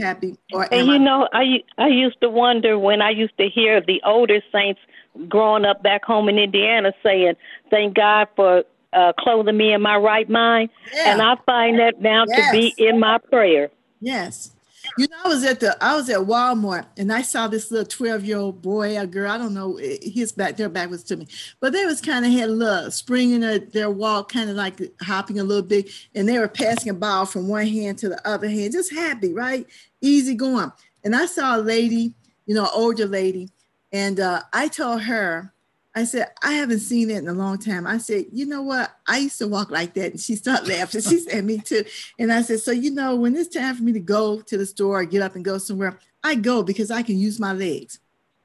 [0.00, 3.48] happy or and you I- know I I used to wonder when I used to
[3.48, 4.80] hear the older saints
[5.28, 7.34] growing up back home in Indiana saying,
[7.70, 10.70] "Thank God for uh, clothing me in my right mind.
[10.94, 11.12] Yeah.
[11.12, 12.46] And I find that now yes.
[12.46, 13.70] to be in my prayer.
[14.00, 14.52] Yes.
[14.96, 17.86] You know, I was at the I was at Walmart and I saw this little
[17.86, 21.16] 12 year old boy, a girl, I don't know, his back, their back was to
[21.16, 21.26] me,
[21.60, 24.56] but they was kind of had a little spring in their, their walk, kind of
[24.56, 28.08] like hopping a little bit, and they were passing a ball from one hand to
[28.08, 29.66] the other hand, just happy, right?
[30.00, 30.72] Easy going.
[31.04, 32.14] And I saw a lady,
[32.46, 33.50] you know, older lady,
[33.92, 35.52] and uh, I told her,
[35.94, 37.86] I said, I haven't seen it in a long time.
[37.86, 38.90] I said, you know what?
[39.06, 40.12] I used to walk like that.
[40.12, 41.00] And she started laughing.
[41.00, 41.84] She said, me too.
[42.18, 44.66] And I said, so, you know, when it's time for me to go to the
[44.66, 47.98] store or get up and go somewhere, I go because I can use my legs.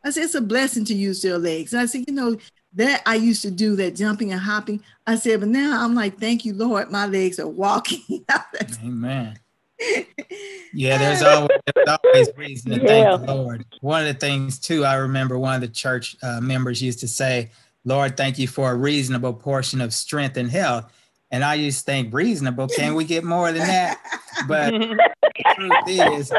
[0.03, 1.73] I said, it's a blessing to use your legs.
[1.73, 2.37] And I said, you know,
[2.73, 4.83] that I used to do that jumping and hopping.
[5.05, 6.91] I said, but now I'm like, thank you, Lord.
[6.91, 8.25] My legs are walking.
[8.83, 9.37] Amen
[10.73, 13.17] yeah, there's always, there's always reason to yeah.
[13.17, 13.65] thank the Lord.
[13.81, 17.07] One of the things too, I remember one of the church uh, members used to
[17.07, 17.51] say,
[17.83, 20.91] "Lord, thank you for a reasonable portion of strength and health."
[21.31, 22.67] And I used to think, reasonable?
[22.67, 23.99] Can we get more than that?
[24.47, 26.31] But the truth is,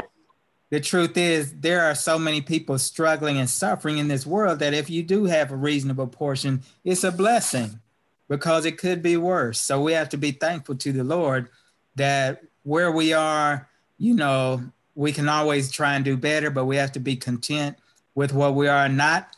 [0.70, 4.74] the truth is, there are so many people struggling and suffering in this world that
[4.74, 7.80] if you do have a reasonable portion, it's a blessing
[8.28, 9.60] because it could be worse.
[9.60, 11.48] So we have to be thankful to the Lord
[11.96, 14.62] that where we are, you know,
[14.94, 17.76] we can always try and do better, but we have to be content
[18.14, 18.88] with what we are.
[18.88, 19.36] Not,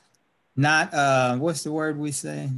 [0.57, 2.51] not uh, what's the word we say?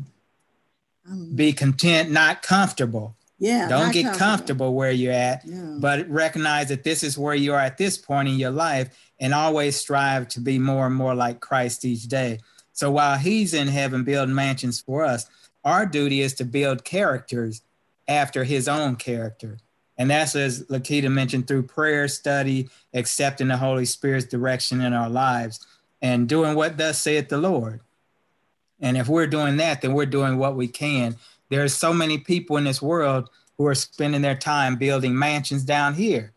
[1.35, 3.16] Be content, not comfortable.
[3.38, 3.68] Yeah.
[3.68, 4.18] Don't get comfortable.
[4.18, 4.74] comfortable.
[4.74, 5.76] where you're at, yeah.
[5.78, 9.33] but recognize that this is where you are at this point in your life, and
[9.33, 12.40] always strive to be more and more like Christ each day.
[12.72, 15.31] So while He's in heaven building mansions for us,
[15.64, 17.62] our duty is to build characters
[18.07, 19.59] after His own character.
[19.98, 25.11] And that's as Lakita mentioned through prayer, study, accepting the Holy Spirit's direction in our
[25.11, 25.66] lives,
[26.00, 27.80] and doing what thus saith the Lord.
[28.80, 31.16] And if we're doing that, then we're doing what we can.
[31.50, 35.94] There's so many people in this world who are spending their time building mansions down
[35.94, 36.32] here.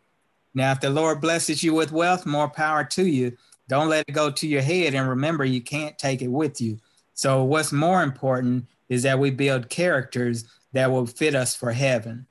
[0.55, 3.37] Now, if the Lord blesses you with wealth, more power to you.
[3.69, 4.95] Don't let it go to your head.
[4.95, 6.79] And remember, you can't take it with you.
[7.13, 12.25] So, what's more important is that we build characters that will fit us for heaven.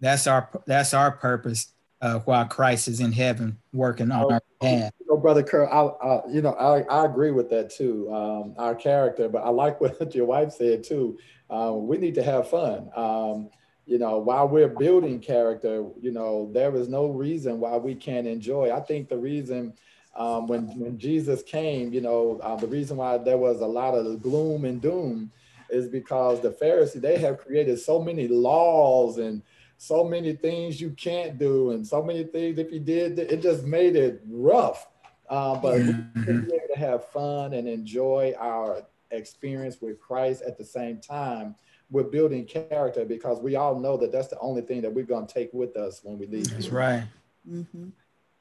[0.00, 4.92] That's our that's our purpose uh, while Christ is in heaven working on our behalf.
[5.00, 8.12] You know, brother Kerr, I, I, you know, I, I agree with that too.
[8.12, 11.18] Um, our character, but I like what your wife said too.
[11.48, 12.90] Um, we need to have fun.
[12.94, 13.50] Um,
[13.86, 18.26] you know, while we're building character, you know, there is no reason why we can't
[18.26, 18.72] enjoy.
[18.72, 19.74] I think the reason
[20.16, 23.94] um, when when Jesus came, you know, uh, the reason why there was a lot
[23.94, 25.30] of gloom and doom
[25.70, 29.42] is because the Pharisees they have created so many laws and
[29.78, 33.64] so many things you can't do and so many things if you did it just
[33.64, 34.88] made it rough
[35.28, 36.20] uh, but mm-hmm.
[36.20, 40.64] we can be able to have fun and enjoy our experience with christ at the
[40.64, 41.54] same time
[41.90, 45.26] we're building character because we all know that that's the only thing that we're going
[45.26, 46.50] to take with us when we leave.
[46.50, 47.04] That's right.
[47.48, 47.88] Mm-hmm.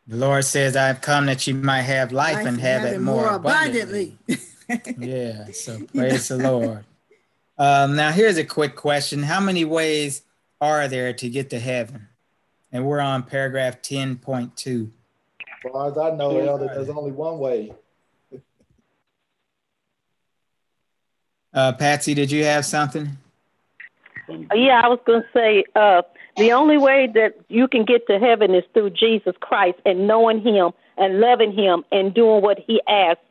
[0.07, 3.01] The Lord says, I've come that you might have life, life and have, have it
[3.01, 4.17] more, more abundantly.
[4.67, 5.07] abundantly.
[5.07, 6.85] yeah, so praise the Lord.
[7.57, 10.23] Um, now, here's a quick question How many ways
[10.61, 12.07] are there to get to heaven?
[12.71, 14.89] And we're on paragraph 10.2.
[15.65, 17.73] As far as I know, Elder, there's only one way.
[21.53, 23.17] Uh, Patsy, did you have something?
[24.27, 26.01] Yeah, I was going to say uh,
[26.35, 30.41] the only way that you can get to heaven is through Jesus Christ and knowing
[30.41, 33.21] Him and loving Him and doing what He asks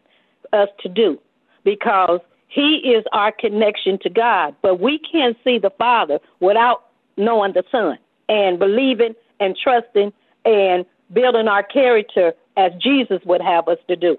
[0.53, 1.21] us to do
[1.65, 4.55] because He is our connection to God.
[4.63, 6.84] But we can't see the Father without
[7.17, 7.99] knowing the Son
[8.29, 10.13] and believing and trusting
[10.45, 14.19] and building our character as Jesus would have us to do.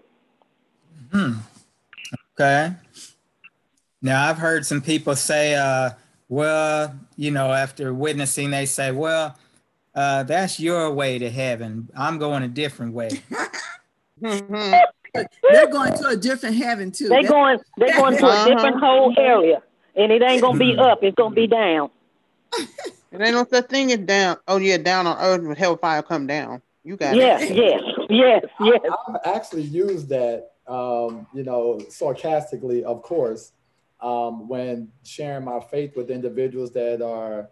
[1.12, 1.34] Hmm.
[2.34, 2.74] Okay.
[4.02, 5.92] Now, I've heard some people say, uh,
[6.30, 9.38] well, you know, after witnessing, they say, well,
[9.96, 11.90] uh, that's your way to heaven.
[11.96, 13.10] I'm going a different way.
[14.22, 17.08] they're going to a different heaven too.
[17.08, 17.60] They're going.
[17.78, 18.46] They're going to a uh-huh.
[18.54, 19.62] different whole area,
[19.96, 20.80] and it ain't gonna be mm-hmm.
[20.80, 21.00] up.
[21.02, 21.90] It's gonna be down.
[23.12, 24.38] It ain't no such thing as down.
[24.48, 26.62] Oh yeah, down on earth with hellfire come down.
[26.84, 27.56] You got yes, it.
[27.56, 28.94] Yes, yes, yes, yes.
[29.08, 33.54] I've actually used that, um, you know, sarcastically, of course,
[34.02, 37.50] um, when sharing my faith with individuals that are,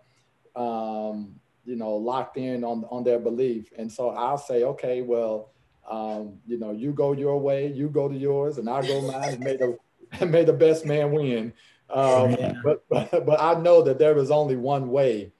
[0.55, 1.33] um,
[1.65, 3.71] you know, locked in on, on their belief.
[3.77, 5.51] And so I'll say, okay, well,
[5.89, 9.33] um, you know, you go your way, you go to yours, and I go mine,
[9.33, 9.77] and may the,
[10.25, 11.53] may the best man win.
[11.93, 15.31] Um, but, but, but I know that there is only one way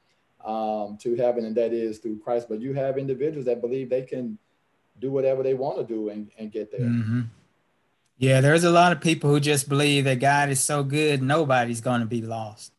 [0.45, 2.47] um, to heaven, and that is through Christ.
[2.49, 4.37] But you have individuals that believe they can
[4.99, 6.81] do whatever they want to do and, and get there.
[6.81, 7.21] Mm-hmm.
[8.17, 11.81] Yeah, there's a lot of people who just believe that God is so good, nobody's
[11.81, 12.71] going to be lost,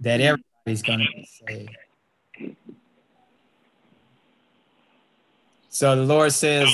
[0.00, 0.34] that mm-hmm.
[0.66, 1.76] everybody's going to be saved.
[5.68, 6.68] So the Lord says,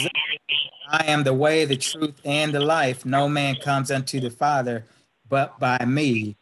[0.88, 3.04] I am the way, the truth, and the life.
[3.04, 4.86] No man comes unto the Father
[5.28, 6.36] but by me,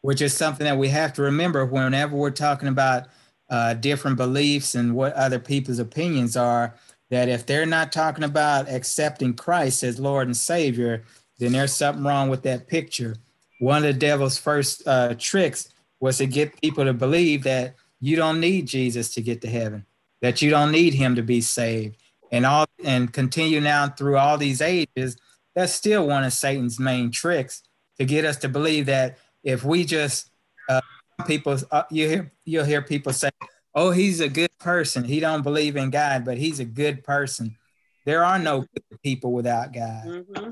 [0.00, 3.06] which is something that we have to remember whenever we're talking about
[3.50, 6.74] uh, different beliefs and what other people's opinions are
[7.10, 11.04] that if they're not talking about accepting Christ as Lord and Savior,
[11.38, 13.16] then there's something wrong with that picture.
[13.60, 15.68] One of the devil's first uh, tricks
[16.00, 19.86] was to get people to believe that you don't need Jesus to get to heaven,
[20.22, 21.96] that you don't need him to be saved.
[22.32, 25.16] And all and continue now through all these ages,
[25.54, 27.62] that's still one of Satan's main tricks
[27.98, 30.30] to get us to believe that if we just
[30.68, 30.80] uh,
[31.26, 33.30] people uh, you hear you'll hear people say,
[33.74, 35.04] "Oh, he's a good person.
[35.04, 37.56] He don't believe in God, but he's a good person."
[38.04, 40.04] There are no good people without God.
[40.06, 40.50] Mm-hmm.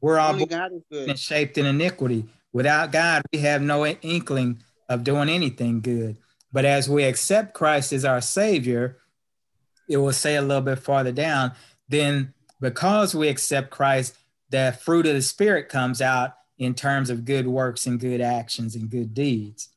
[0.00, 0.38] We're all
[0.90, 2.26] and shaped in iniquity.
[2.52, 6.16] Without God, we have no inkling of doing anything good.
[6.52, 8.98] But as we accept Christ as our Savior,
[9.88, 11.52] it will say a little bit farther down,
[11.88, 14.16] then because we accept Christ,
[14.50, 18.76] the fruit of the Spirit comes out in terms of good works and good actions
[18.76, 19.70] and good deeds.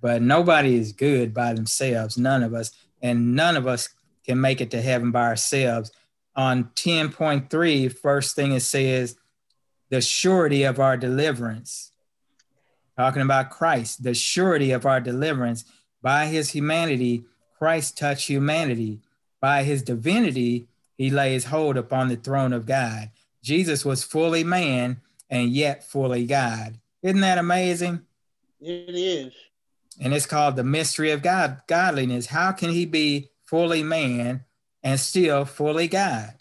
[0.00, 2.70] But nobody is good by themselves, none of us,
[3.02, 3.88] and none of us
[4.24, 5.90] can make it to heaven by ourselves.
[6.36, 9.16] On 10.3, first thing it says,
[9.90, 11.90] the surety of our deliverance.
[12.96, 15.64] Talking about Christ, the surety of our deliverance.
[16.00, 17.24] By his humanity,
[17.58, 19.00] Christ touched humanity.
[19.40, 23.10] By his divinity, he lays hold upon the throne of God.
[23.42, 25.00] Jesus was fully man
[25.34, 26.78] and yet fully God.
[27.02, 28.00] Isn't that amazing?
[28.60, 29.32] It is.
[30.00, 32.26] And it's called the mystery of God, godliness.
[32.26, 34.44] How can he be fully man
[34.82, 36.34] and still fully God?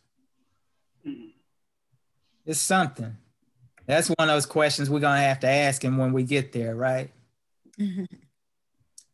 [1.05, 1.27] Mm-hmm.
[2.45, 3.17] It's something.
[3.85, 6.53] That's one of those questions we're going to have to ask him when we get
[6.53, 7.11] there, right?
[7.79, 8.05] Mm-hmm.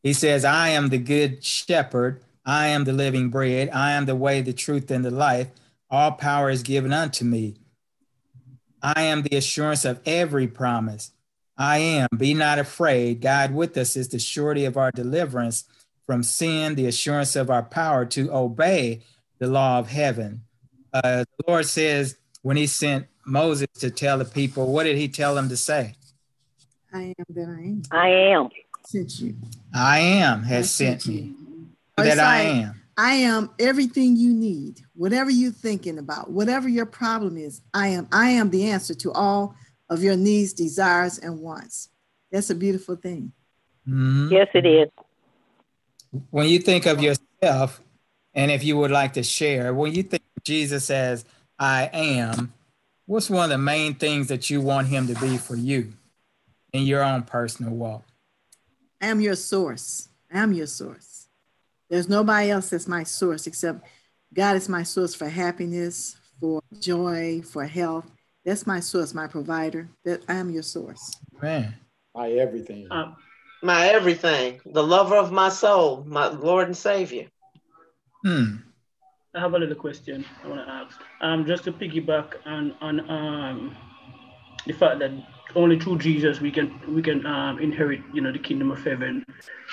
[0.03, 2.21] he says, I am the good shepherd.
[2.45, 3.69] I am the living bread.
[3.69, 5.47] I am the way, the truth, and the life.
[5.89, 7.55] All power is given unto me.
[8.81, 11.11] I am the assurance of every promise.
[11.57, 13.21] I am, be not afraid.
[13.21, 15.65] God with us is the surety of our deliverance
[16.05, 19.01] from sin, the assurance of our power to obey
[19.39, 20.41] the law of heaven.
[20.93, 25.07] Uh, the Lord says when he sent Moses to tell the people, what did he
[25.07, 25.95] tell them to say?
[26.93, 27.81] I am that I am.
[27.91, 28.49] I am.
[28.85, 29.35] Sent you.
[29.73, 31.33] I am has I sent, sent me.
[31.97, 32.78] That I am.
[32.99, 37.61] I am everything you need, whatever you're thinking about, whatever your problem is.
[37.73, 38.09] I am.
[38.11, 39.55] I am the answer to all
[39.89, 41.87] of your needs, desires, and wants.
[42.29, 43.31] That's a beautiful thing.
[43.87, 44.33] Mm-hmm.
[44.33, 44.89] Yes, it is.
[46.29, 47.79] When you think of yourself,
[48.33, 51.23] and if you would like to share, when you think Jesus as
[51.57, 52.51] I am,
[53.05, 55.93] what's one of the main things that you want him to be for you
[56.73, 58.03] in your own personal walk?
[59.01, 60.09] I am your source.
[60.29, 61.08] I am your source.
[61.89, 63.83] There's nobody else that's my source except
[64.33, 68.05] God is my source for happiness, for joy, for health.
[68.45, 69.89] That's my source, my provider.
[70.05, 71.17] That I am your source.
[71.41, 71.73] Man,
[72.13, 72.87] my everything.
[72.91, 73.15] Um,
[73.63, 77.27] my everything, the lover of my soul, my Lord and Savior.
[78.23, 78.57] Hmm.
[79.35, 80.99] I have a little question I want to ask.
[81.21, 83.77] Um, just to piggyback on on um
[84.65, 85.11] the fact that
[85.55, 89.25] only through Jesus we can we can um, inherit you know the kingdom of heaven.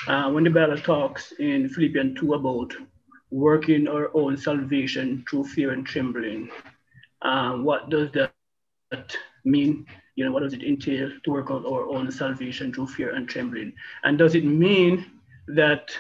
[0.09, 2.75] Uh, when the Bible talks in Philippians two about
[3.31, 6.49] working our own salvation through fear and trembling,
[7.23, 8.33] uh, what does that
[9.45, 9.87] mean?
[10.15, 13.29] You know, what does it entail to work out our own salvation through fear and
[13.29, 13.73] trembling?
[14.05, 15.11] And does it mean
[15.49, 15.91] that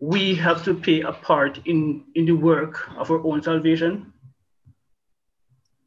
[0.00, 4.11] we have to play a part in, in the work of our own salvation?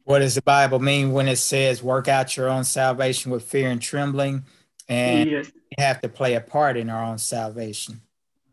[0.06, 3.70] What does the Bible mean when it says work out your own salvation with fear
[3.70, 4.44] and trembling?
[4.88, 5.50] And yes.
[5.52, 8.00] we have to play a part in our own salvation.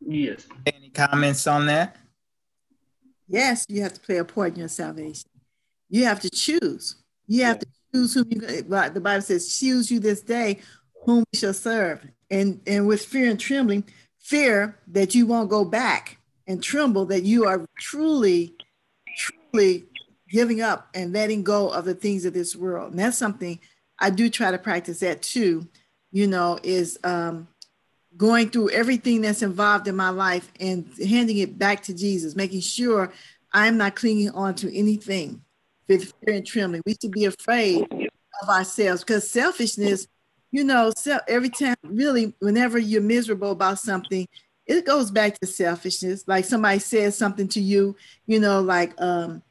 [0.03, 0.47] Yes.
[0.65, 1.95] Any comments on that?
[3.27, 5.29] Yes, you have to play a part in your salvation.
[5.91, 6.95] You have to choose.
[7.27, 7.59] You have yeah.
[7.59, 8.39] to choose whom you.
[8.39, 10.59] The Bible says, "Choose you this day
[11.03, 13.83] whom you shall serve." And and with fear and trembling,
[14.17, 18.55] fear that you won't go back, and tremble that you are truly,
[19.15, 19.85] truly
[20.33, 22.89] giving up and letting go of the things of this world.
[22.89, 23.59] And that's something
[23.99, 25.69] I do try to practice that too.
[26.11, 27.47] You know, is um,
[28.17, 32.61] going through everything that's involved in my life and handing it back to Jesus, making
[32.61, 33.13] sure
[33.51, 35.41] I'm not clinging on to anything
[35.87, 36.81] with fear and trembling.
[36.85, 37.83] We should be afraid
[38.41, 40.07] of ourselves because selfishness,
[40.51, 40.91] you know,
[41.27, 44.27] every time, really, whenever you're miserable about something,
[44.65, 46.23] it goes back to selfishness.
[46.27, 49.43] Like somebody says something to you, you know, like, um,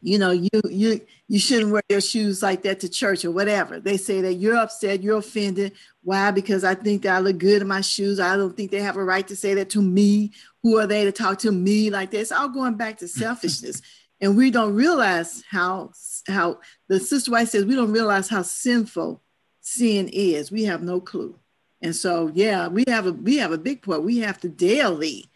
[0.00, 3.80] you know you you you shouldn't wear your shoes like that to church or whatever.
[3.80, 5.72] They say that you're upset you're offended.
[6.02, 6.30] Why?
[6.30, 8.20] Because i think that i look good in my shoes.
[8.20, 10.32] I don't think they have a right to say that to me.
[10.62, 13.82] Who are they to talk to me like this It's all going back to selfishness.
[14.20, 15.92] And we don't realize how
[16.26, 16.58] how
[16.88, 19.22] the sister white says we don't realize how sinful
[19.60, 20.50] sin is.
[20.50, 21.38] We have no clue.
[21.82, 24.02] And so yeah we have a we have a big part.
[24.02, 25.30] We have to daily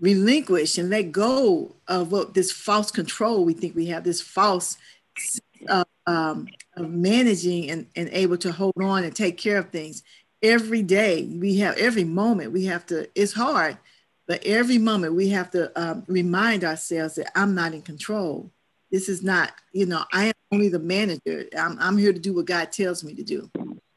[0.00, 4.78] relinquish and let go of what this false control we think we have, this false
[5.68, 10.02] uh, um, of managing and, and able to hold on and take care of things.
[10.42, 13.76] Every day we have, every moment we have to, it's hard,
[14.28, 18.52] but every moment we have to um, remind ourselves that I'm not in control.
[18.90, 21.46] This is not, you know, I am only the manager.
[21.58, 23.50] I'm, I'm here to do what God tells me to do.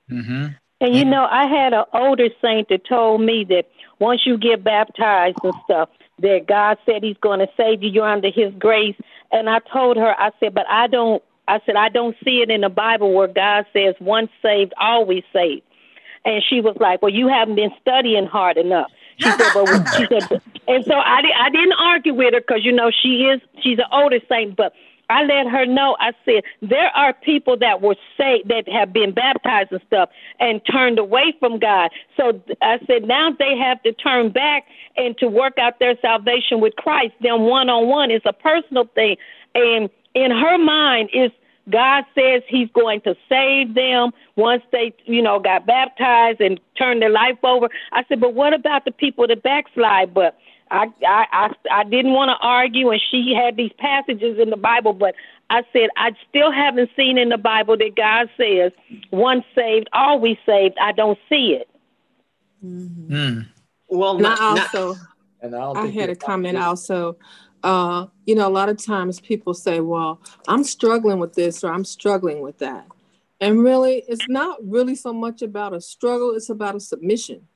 [0.10, 0.48] Mm-hmm.
[0.82, 3.70] And you know, I had an older saint that told me that
[4.02, 7.90] once you get baptized and stuff, that God said He's going to save you.
[7.90, 8.96] You're under His grace.
[9.32, 11.24] And I told her, I said, but I don't.
[11.48, 15.24] I said I don't see it in the Bible where God says once saved, always
[15.34, 15.64] saved.
[16.24, 19.66] And she was like, "Well, you haven't been studying hard enough." She said, "But
[19.98, 23.42] she said," and so I I didn't argue with her because you know she is
[23.62, 24.74] she's an older saint, but
[25.12, 25.98] I let her know.
[26.00, 30.62] I said there are people that were saved that have been baptized and stuff and
[30.66, 31.92] turned away from God.
[32.18, 36.62] So I said now they have to turn back and to work out their salvation
[36.62, 37.14] with Christ.
[37.22, 39.18] Then one on one is a personal thing,
[39.54, 41.32] and in her mind is
[41.70, 47.02] God says He's going to save them once they, you know, got baptized and turned
[47.02, 47.70] their life over.
[47.92, 50.14] I said, but what about the people that backslide?
[50.14, 50.38] But
[50.72, 54.58] I, I, I, I didn't want to argue, and she had these passages in the
[54.58, 55.16] Bible, but
[55.50, 58.72] I said I still haven't seen in the Bible that God says
[59.12, 60.78] once saved, always saved.
[60.82, 61.70] I don't see it.
[62.66, 63.14] Mm-hmm.
[63.14, 63.48] Mm.
[63.90, 64.96] Well, not, also,
[65.42, 67.18] and I, I had a comment also.
[67.64, 71.74] Uh, you know, a lot of times people say, "Well, I'm struggling with this or
[71.74, 72.88] I'm struggling with that,"
[73.42, 77.48] and really, it's not really so much about a struggle; it's about a submission.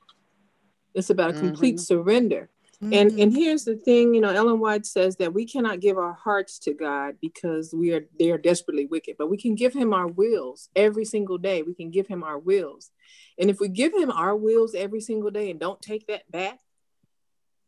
[0.94, 1.82] It's about a complete mm-hmm.
[1.82, 2.50] surrender.
[2.82, 2.92] Mm-hmm.
[2.92, 6.12] And and here's the thing, you know, Ellen White says that we cannot give our
[6.12, 9.94] hearts to God because we are they are desperately wicked, but we can give him
[9.94, 11.62] our wills every single day.
[11.62, 12.90] We can give him our wills.
[13.38, 16.58] And if we give him our wills every single day and don't take that back,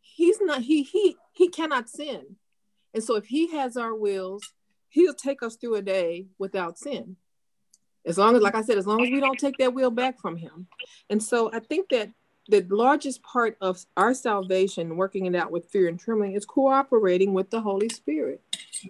[0.00, 2.36] he's not he he he cannot sin.
[2.92, 4.52] And so if he has our wills,
[4.90, 7.16] he'll take us through a day without sin.
[8.04, 10.20] As long as like I said, as long as we don't take that will back
[10.20, 10.66] from him.
[11.08, 12.10] And so I think that
[12.48, 17.34] the largest part of our salvation, working it out with fear and trembling, is cooperating
[17.34, 18.42] with the Holy Spirit.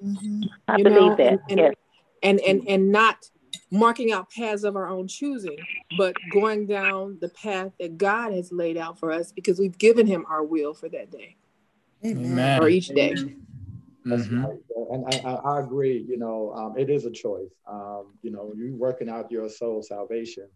[0.02, 0.42] Mm-hmm.
[0.68, 1.16] I you believe know?
[1.16, 1.40] that.
[1.48, 1.74] And, yes.
[2.22, 3.28] and, and and not
[3.70, 5.58] marking out paths of our own choosing,
[5.96, 10.06] but going down the path that God has laid out for us because we've given
[10.06, 11.36] Him our will for that day,
[12.04, 12.62] Amen.
[12.62, 13.14] or each day.
[14.06, 14.44] Mm-hmm.
[14.90, 16.06] And I, I, agree.
[16.08, 17.50] You know, um, it is a choice.
[17.66, 20.48] Um, you know, you're working out your soul salvation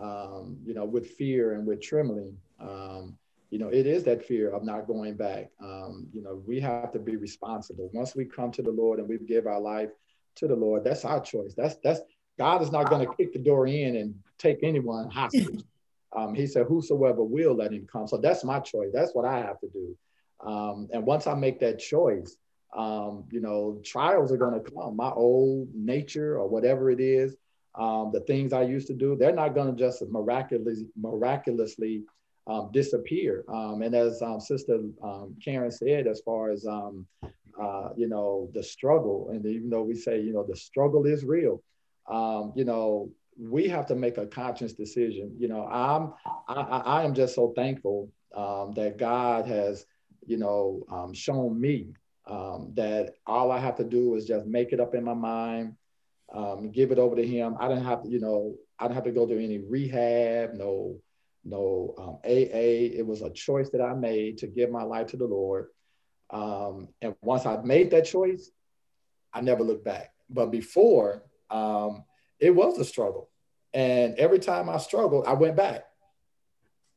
[0.00, 2.36] um, you know, with fear and with trembling.
[2.60, 3.16] Um,
[3.50, 5.50] you know, it is that fear of not going back.
[5.62, 7.90] Um, you know, we have to be responsible.
[7.92, 9.90] Once we come to the Lord and we give our life
[10.36, 11.54] to the Lord, that's our choice.
[11.56, 12.00] That's that's
[12.38, 15.62] God is not going to kick the door in and take anyone hostage.
[16.16, 18.88] Um, he said, "Whosoever will, let him come." So that's my choice.
[18.94, 19.94] That's what I have to do.
[20.40, 22.34] Um, and once I make that choice,
[22.74, 24.96] um, you know, trials are going to come.
[24.96, 27.36] My old nature or whatever it is,
[27.78, 32.02] um, the things I used to do, they're not going to just miraculously, miraculously
[32.48, 33.44] um, disappear.
[33.48, 37.06] Um, and as um, Sister um, Karen said, as far as um,
[37.60, 41.24] uh, you know, the struggle, and even though we say, you know, the struggle is
[41.24, 41.62] real,
[42.56, 43.10] you know,
[43.40, 45.36] we have to make a conscious decision.
[45.38, 46.14] You know, I'm
[46.48, 49.86] I, I am just so thankful that God has,
[50.26, 51.88] you know, shown me
[52.26, 55.74] that all I have to do is just make it up in my mind.
[56.32, 57.56] Um, give it over to him.
[57.58, 61.00] I didn't have to, you know, I didn't have to go through any rehab, no
[61.44, 62.98] no um, AA.
[62.98, 65.68] It was a choice that I made to give my life to the Lord.
[66.30, 68.50] Um, and once I made that choice,
[69.32, 70.12] I never looked back.
[70.28, 72.04] But before, um,
[72.38, 73.30] it was a struggle.
[73.72, 75.84] And every time I struggled, I went back.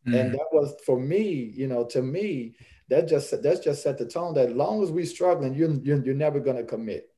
[0.07, 0.19] Mm.
[0.19, 2.55] And that was for me, you know, to me,
[2.89, 6.01] that just that's just set the tone that as long as we struggling, you, you,
[6.03, 7.10] you're never going to commit.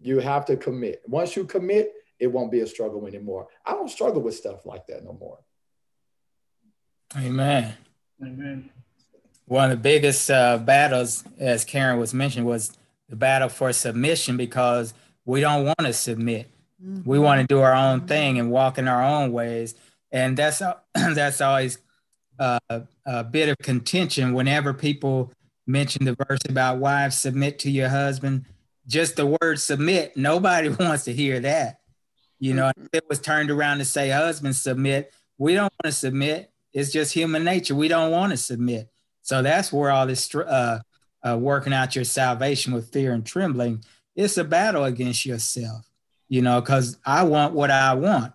[0.00, 1.02] You have to commit.
[1.06, 3.48] Once you commit, it won't be a struggle anymore.
[3.64, 5.38] I don't struggle with stuff like that no more.
[7.16, 7.74] Amen.
[8.22, 8.70] Amen.
[9.46, 12.76] One of the biggest uh, battles, as Karen was mentioned, was
[13.08, 14.94] the battle for submission because
[15.24, 16.48] we don't want to submit.
[16.82, 17.08] Mm-hmm.
[17.08, 19.74] We want to do our own thing and walk in our own ways,
[20.12, 20.62] and that's
[20.94, 21.78] that's always
[22.38, 22.58] uh,
[23.04, 25.32] a bit of contention whenever people
[25.66, 28.44] mention the verse about wives submit to your husband.
[28.90, 31.80] Just the word submit, nobody wants to hear that.
[32.38, 32.86] You know, mm-hmm.
[32.92, 35.12] it was turned around to say husband submit.
[35.38, 37.74] We don't want to submit it's just human nature.
[37.74, 38.90] We don't want to submit.
[39.22, 40.80] So that's where all this uh,
[41.22, 43.84] uh, working out your salvation with fear and trembling.
[44.14, 45.88] It's a battle against yourself,
[46.28, 48.32] you know, because I want what I want.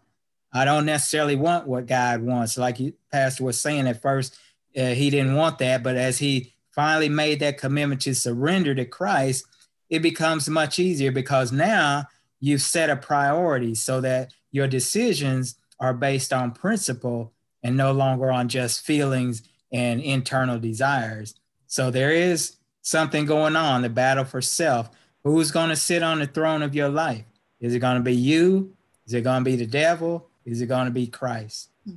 [0.53, 2.57] I don't necessarily want what God wants.
[2.57, 4.37] Like you, Pastor was saying at first,
[4.77, 8.85] uh, he didn't want that, but as he finally made that commitment to surrender to
[8.85, 9.45] Christ,
[9.89, 12.07] it becomes much easier because now
[12.39, 17.33] you've set a priority so that your decisions are based on principle
[17.63, 21.35] and no longer on just feelings and internal desires.
[21.67, 24.89] So there is something going on, the battle for self.
[25.23, 27.25] Who's going to sit on the throne of your life?
[27.59, 28.75] Is it going to be you?
[29.07, 30.29] Is it going to be the devil?
[30.45, 31.69] Is it going to be Christ?
[31.85, 31.95] Hmm.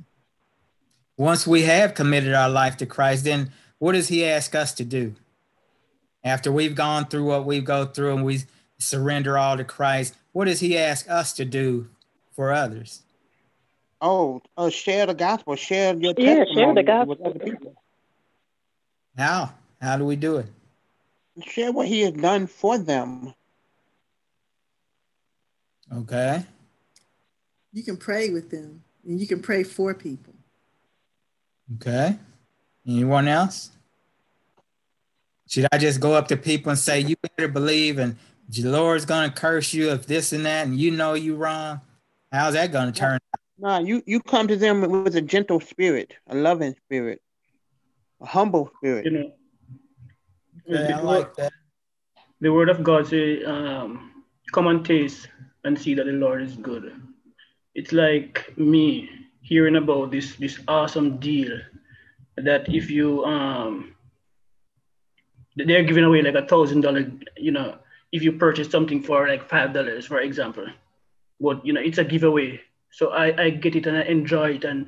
[1.17, 4.83] Once we have committed our life to Christ, then what does he ask us to
[4.83, 5.15] do?
[6.23, 8.41] After we've gone through what we go through and we
[8.77, 11.89] surrender all to Christ, what does he ask us to do
[12.31, 13.03] for others?
[14.01, 15.55] Oh, uh, share the gospel.
[15.55, 17.75] Share your yeah, share the gospel with other people.
[19.17, 19.53] How?
[19.81, 20.47] How do we do it?
[21.45, 23.33] Share what he has done for them.
[25.93, 26.45] Okay.
[27.73, 30.33] You can pray with them, and you can pray for people.
[31.75, 32.17] Okay.
[32.87, 33.71] Anyone else?
[35.49, 38.15] Should I just go up to people and say, "You better believe," and
[38.49, 41.81] the Lord's going to curse you if this and that, and you know you wrong?
[42.31, 43.41] How's that going to turn out?
[43.57, 47.19] Nah, you you come to them with a gentle spirit, a loving spirit,
[48.21, 49.05] a humble spirit.
[49.05, 49.31] You know,
[50.67, 51.51] yeah, I like that.
[52.41, 54.23] The word of God say, um,
[54.53, 55.29] "Come and taste
[55.65, 56.93] and see that the Lord is good."
[57.73, 59.09] It's like me
[59.41, 61.59] hearing about this this awesome deal
[62.37, 63.95] that if you um
[65.55, 67.75] they're giving away like a thousand dollar, you know,
[68.11, 70.67] if you purchase something for like five dollars, for example.
[71.39, 74.63] But you know, it's a giveaway so I, I get it and I enjoy it.
[74.63, 74.87] And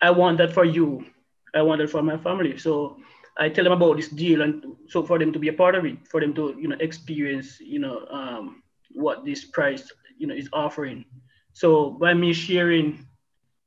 [0.00, 1.06] I want that for you.
[1.54, 2.58] I want it for my family.
[2.58, 2.98] So
[3.38, 5.84] I tell them about this deal and so for them to be a part of
[5.84, 10.34] it, for them to, you know, experience, you know, um, what this price, you know,
[10.34, 11.04] is offering.
[11.52, 13.06] So by me sharing,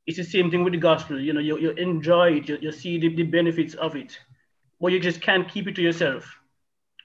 [0.06, 1.20] it's the same thing with the gospel.
[1.20, 4.18] You know, you, you enjoy it, you, you see the, the benefits of it,
[4.80, 6.36] but you just can't keep it to yourself.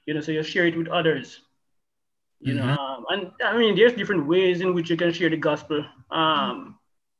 [0.05, 1.41] You know, so you share it with others.
[2.39, 2.67] You mm-hmm.
[2.67, 5.85] know um, and i mean there's different ways in which you can share the gospel.
[6.11, 6.77] Um,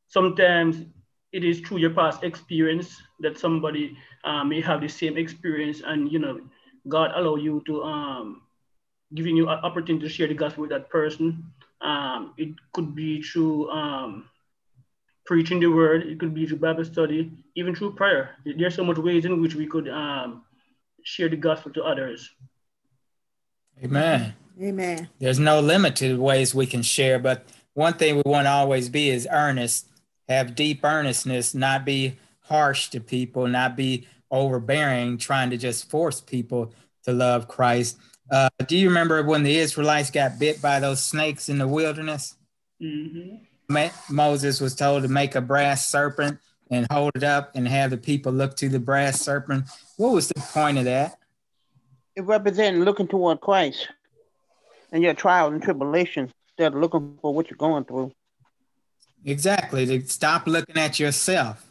[0.08, 0.86] sometimes
[1.32, 6.12] it is through your past experience that somebody uh, may have the same experience and
[6.12, 6.39] you know
[6.88, 8.41] god allow you to um,
[9.14, 11.43] giving you an opportunity to share the gospel with that person.
[11.82, 14.30] Um, it could be through um,
[15.26, 16.03] preaching the word.
[16.08, 18.36] It could be through bible study even through prayer.
[18.45, 20.45] There's so much ways in which we could um,
[21.06, 22.36] share the gospel to others
[23.82, 25.10] amen Amen.
[25.20, 28.51] There's no limit to the ways we can share, but one thing we want to
[28.51, 29.89] always be is earnest
[30.28, 36.22] have deep earnestness, not be harsh to people, not be overbearing, trying to just force
[36.22, 37.97] people to love Christ.
[38.32, 42.36] Uh, do you remember when the Israelites got bit by those snakes in the wilderness?
[42.82, 43.86] Mm-hmm.
[44.10, 46.39] Moses was told to make a brass serpent
[46.72, 49.66] and hold it up and have the people look to the brass serpent.
[49.98, 51.18] What was the point of that?
[52.16, 53.89] It represented looking toward Christ
[54.91, 58.12] and your trials and tribulations instead of looking for what you're going through.
[59.24, 59.86] Exactly.
[59.86, 61.66] To stop looking at yourself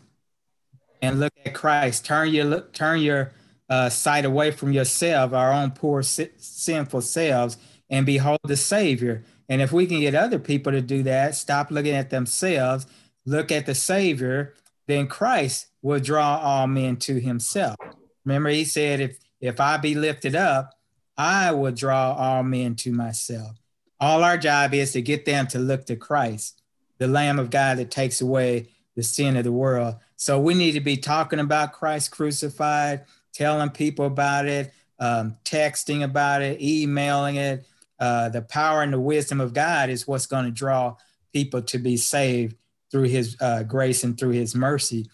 [1.00, 2.04] and look at Christ.
[2.04, 3.32] Turn your look, turn your
[3.68, 7.56] uh, sight away from yourself, our own poor sinful selves,
[7.88, 9.24] and behold the Savior.
[9.48, 12.86] And if we can get other people to do that, stop looking at themselves,
[13.24, 14.54] look at the Savior,
[14.86, 17.76] then Christ will draw all men to himself.
[18.24, 20.74] Remember, he said, if, if I be lifted up,
[21.16, 23.56] I will draw all men to myself.
[24.00, 26.60] All our job is to get them to look to Christ,
[26.98, 29.96] the Lamb of God that takes away the sin of the world.
[30.16, 36.02] So we need to be talking about Christ crucified, telling people about it, um, texting
[36.02, 37.66] about it, emailing it.
[37.98, 40.96] Uh, the power and the wisdom of God is what's going to draw
[41.32, 42.56] people to be saved
[42.90, 45.08] through his uh, grace and through his mercy.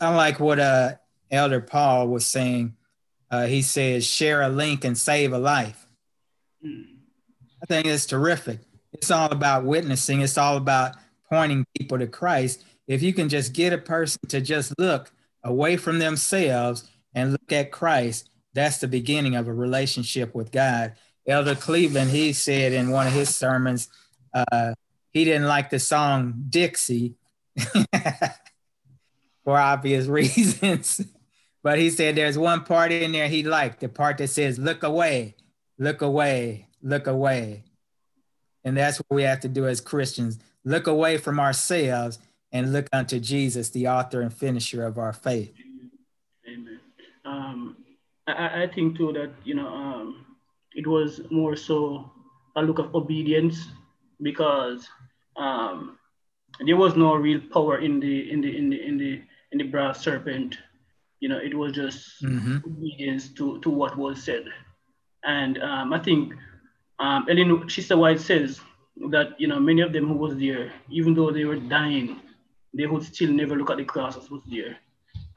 [0.00, 0.94] I like what uh,
[1.32, 2.76] Elder Paul was saying.
[3.30, 5.86] Uh, he says, share a link and save a life.
[6.62, 8.60] I think it's terrific.
[8.92, 10.96] It's all about witnessing, it's all about
[11.30, 12.62] pointing people to Christ.
[12.86, 15.10] If you can just get a person to just look
[15.42, 20.92] away from themselves and look at Christ, that's the beginning of a relationship with God.
[21.26, 23.88] Elder Cleveland, he said in one of his sermons,
[24.34, 24.74] uh,
[25.10, 27.14] he didn't like the song Dixie
[29.44, 31.00] for obvious reasons.
[31.62, 34.82] But he said there's one part in there he liked, the part that says, look
[34.82, 35.36] away,
[35.78, 37.64] look away, look away.
[38.64, 42.18] And that's what we have to do as Christians look away from ourselves
[42.52, 45.54] and look unto Jesus, the author and finisher of our faith.
[46.46, 46.80] Amen.
[47.24, 47.76] Um,
[48.26, 50.26] I, I, think too that, you know, um,
[50.74, 52.10] it was more so
[52.56, 53.68] a look of obedience
[54.20, 54.88] because
[55.36, 55.98] um,
[56.64, 59.64] there was no real power in the in the in the in the in the
[59.64, 60.58] brass serpent.
[61.22, 62.56] You know, it was just mm-hmm.
[62.66, 64.44] obedience to to what was said.
[65.22, 66.34] And um, I think
[66.98, 68.60] um, Ellen Sister White says
[69.14, 72.20] that you know many of them who was there, even though they were dying,
[72.74, 74.76] they would still never look at the cross as was there.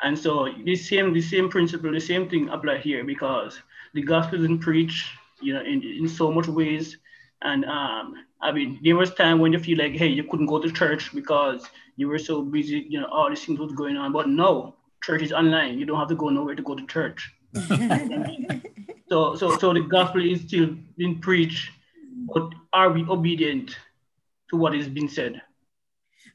[0.02, 3.62] And so the same the same principle, the same thing apply here because
[3.94, 5.06] the gospel isn't preached,
[5.42, 6.98] you know, in, in so much ways.
[7.42, 10.60] And um, I mean, there was time when you feel like, hey, you couldn't go
[10.60, 14.12] to church because you were so busy, you know, all these things was going on.
[14.12, 14.76] But no,
[15.06, 15.78] church is online.
[15.78, 17.32] You don't have to go nowhere to go to church.
[19.10, 21.70] so, so, so the gospel is still being preached,
[22.34, 23.78] but are we obedient
[24.50, 25.42] to what is being said?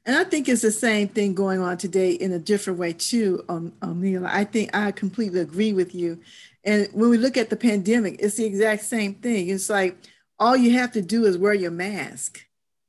[0.06, 3.44] And I think it's the same thing going on today in a different way too,
[3.48, 4.26] um, um, Neil.
[4.26, 6.20] I think I completely agree with you.
[6.64, 9.48] And when we look at the pandemic, it's the exact same thing.
[9.48, 9.96] It's like
[10.38, 12.40] all you have to do is wear your mask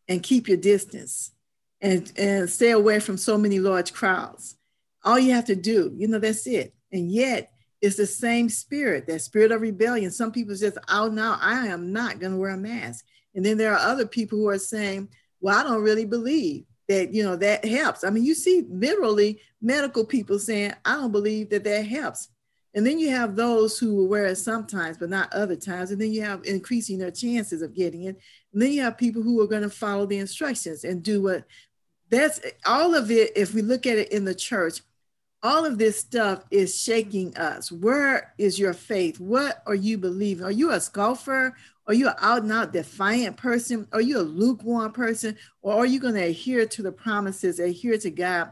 [0.08, 1.32] and keep your distance
[1.82, 4.56] and, and stay away from so many large crowds.
[5.04, 6.74] All you have to do, you know, that's it.
[6.92, 10.12] And yet, it's the same spirit, that spirit of rebellion.
[10.12, 13.06] Some people just, oh no, I am not going to wear a mask.
[13.34, 17.14] And then there are other people who are saying, well, I don't really believe that,
[17.14, 18.04] you know, that helps.
[18.04, 22.30] I mean, you see literally medical people saying, I don't believe that that helps.
[22.74, 25.92] And then you have those who will wear it sometimes, but not other times.
[25.92, 28.20] And then you have increasing their chances of getting it.
[28.54, 31.46] And then you have people who are going to follow the instructions and do what
[32.10, 33.32] that's all of it.
[33.36, 34.82] If we look at it in the church,
[35.44, 37.72] all of this stuff is shaking us.
[37.72, 39.20] Where is your faith?
[39.20, 40.46] What are you believing?
[40.46, 41.56] Are you a scoffer?
[41.88, 43.88] Are you an out and out defiant person?
[43.92, 45.38] Are you a lukewarm person?
[45.62, 48.52] Or are you going to adhere to the promises, adhere to God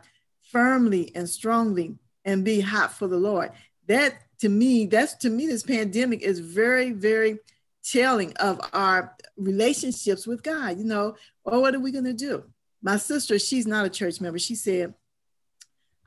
[0.52, 3.52] firmly and strongly and be hot for the Lord?
[3.90, 7.40] that to me, that's to me, this pandemic is very, very
[7.84, 10.78] telling of our relationships with God.
[10.78, 12.46] You know, or what are we going to do?
[12.82, 14.40] My sister, she's not a church member.
[14.40, 14.94] She said,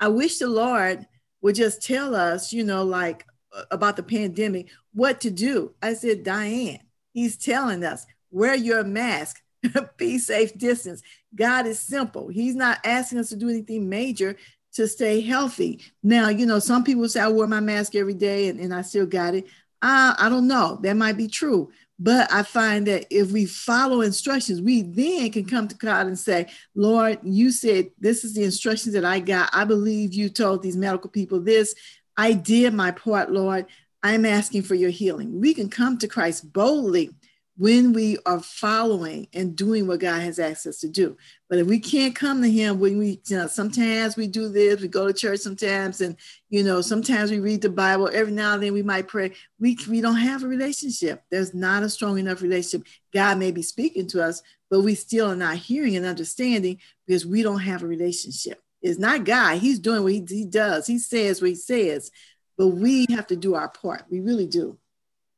[0.03, 1.07] I wish the Lord
[1.43, 3.25] would just tell us, you know, like
[3.71, 5.77] about the pandemic, what to do.
[5.81, 6.81] I said, Diane,
[7.13, 9.41] he's telling us, wear your mask,
[9.97, 11.03] be safe distance.
[11.37, 12.27] God is simple.
[12.27, 14.35] He's not asking us to do anything major
[14.73, 15.81] to stay healthy.
[16.03, 18.83] Now, you know, some people say I wear my mask every day and, and I
[18.83, 19.47] still got it.
[19.83, 20.81] I, I don't know.
[20.83, 21.71] That might be true.
[21.99, 26.19] But I find that if we follow instructions, we then can come to God and
[26.19, 29.51] say, Lord, you said this is the instructions that I got.
[29.53, 31.75] I believe you told these medical people this.
[32.17, 33.67] I did my part, Lord.
[34.03, 35.41] I'm asking for your healing.
[35.41, 37.11] We can come to Christ boldly
[37.59, 41.17] when we are following and doing what God has asked us to do.
[41.51, 44.81] But if we can't come to Him when we, you know, sometimes we do this,
[44.81, 46.17] we go to church sometimes, and
[46.49, 48.09] you know, sometimes we read the Bible.
[48.13, 49.33] Every now and then we might pray.
[49.61, 51.23] We we don't have a relationship.
[51.31, 52.87] There's not a strong enough relationship.
[53.13, 57.27] God may be speaking to us, but we still are not hearing and understanding because
[57.27, 58.63] we don't have a relationship.
[58.81, 59.59] It's not God.
[59.59, 60.87] He's doing what he, he does.
[60.87, 62.11] He says what he says,
[62.57, 64.05] but we have to do our part.
[64.11, 64.79] We really do.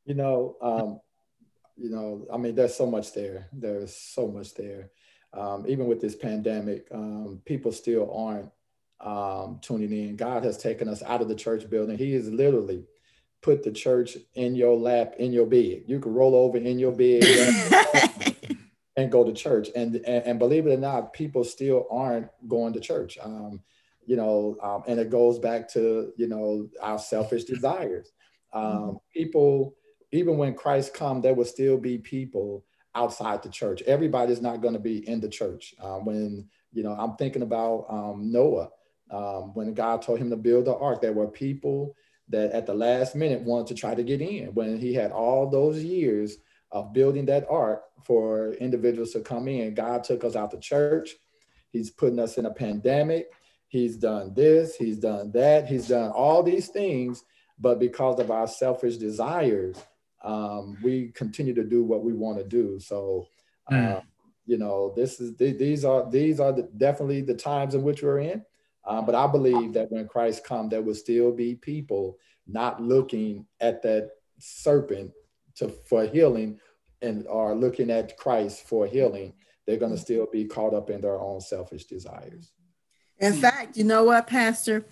[0.07, 1.01] You know, um,
[1.77, 3.49] you know, I mean, there's so much there.
[3.53, 4.91] There's so much there.
[5.33, 8.51] Um, even with this pandemic, um, people still aren't
[9.01, 10.17] um, tuning in.
[10.17, 11.99] God has taken us out of the church building.
[11.99, 12.85] He has literally
[13.43, 15.83] put the church in your lap, in your bed.
[15.87, 17.25] You can roll over in your bed
[18.97, 19.69] and go to church.
[19.75, 23.19] And, and, and believe it or not, people still aren't going to church.
[23.23, 23.61] Um,
[24.07, 28.13] you know, um, and it goes back to you know our selfish desires.
[28.53, 29.75] Um, people
[30.15, 33.83] even when Christ come, there will still be people outside the church.
[33.83, 35.75] Everybody's not going to be in the church.
[35.81, 38.71] Um, when you know, I'm thinking about um, Noah.
[39.11, 41.95] Um, when God told him to build the ark, there were people
[42.29, 44.47] that at the last minute wanted to try to get in.
[44.55, 46.39] When he had all those years
[46.73, 51.11] of building that ark for individuals to come in, God took us out the church.
[51.71, 53.31] He's putting us in a pandemic.
[53.69, 54.77] He's done this.
[54.77, 55.69] He's done that.
[55.69, 57.25] He's done all these things,
[57.59, 59.77] but because of our selfish desires,
[60.25, 62.81] um, we continue to do what we want to do.
[62.81, 63.29] So,
[63.71, 64.03] mm.
[64.47, 68.21] you know, this is these are these are the, definitely the times in which we're
[68.21, 68.45] in.
[68.87, 73.47] Um, but I believe that when Christ comes, there will still be people not looking
[73.61, 75.13] at that serpent
[75.57, 76.59] to for healing
[77.03, 79.35] and are looking at Christ for healing.
[79.67, 82.53] They're going to still be caught up in their own selfish desires.
[83.19, 84.85] In fact, you know what, Pastor?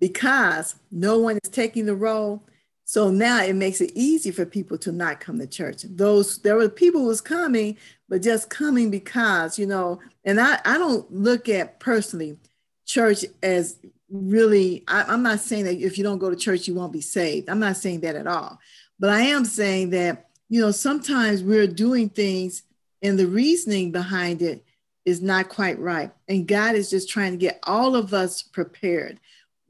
[0.00, 2.46] Because no one is taking the role,
[2.84, 5.82] so now it makes it easy for people to not come to church.
[5.82, 7.78] Those there were people who was coming,
[8.08, 12.36] but just coming because, you know, and I, I don't look at personally
[12.84, 13.78] church as
[14.10, 17.00] really, I, I'm not saying that if you don't go to church, you won't be
[17.00, 17.48] saved.
[17.48, 18.58] I'm not saying that at all.
[18.98, 22.62] But I am saying that, you know, sometimes we're doing things
[23.02, 24.64] and the reasoning behind it
[25.04, 26.10] is not quite right.
[26.28, 29.20] And God is just trying to get all of us prepared.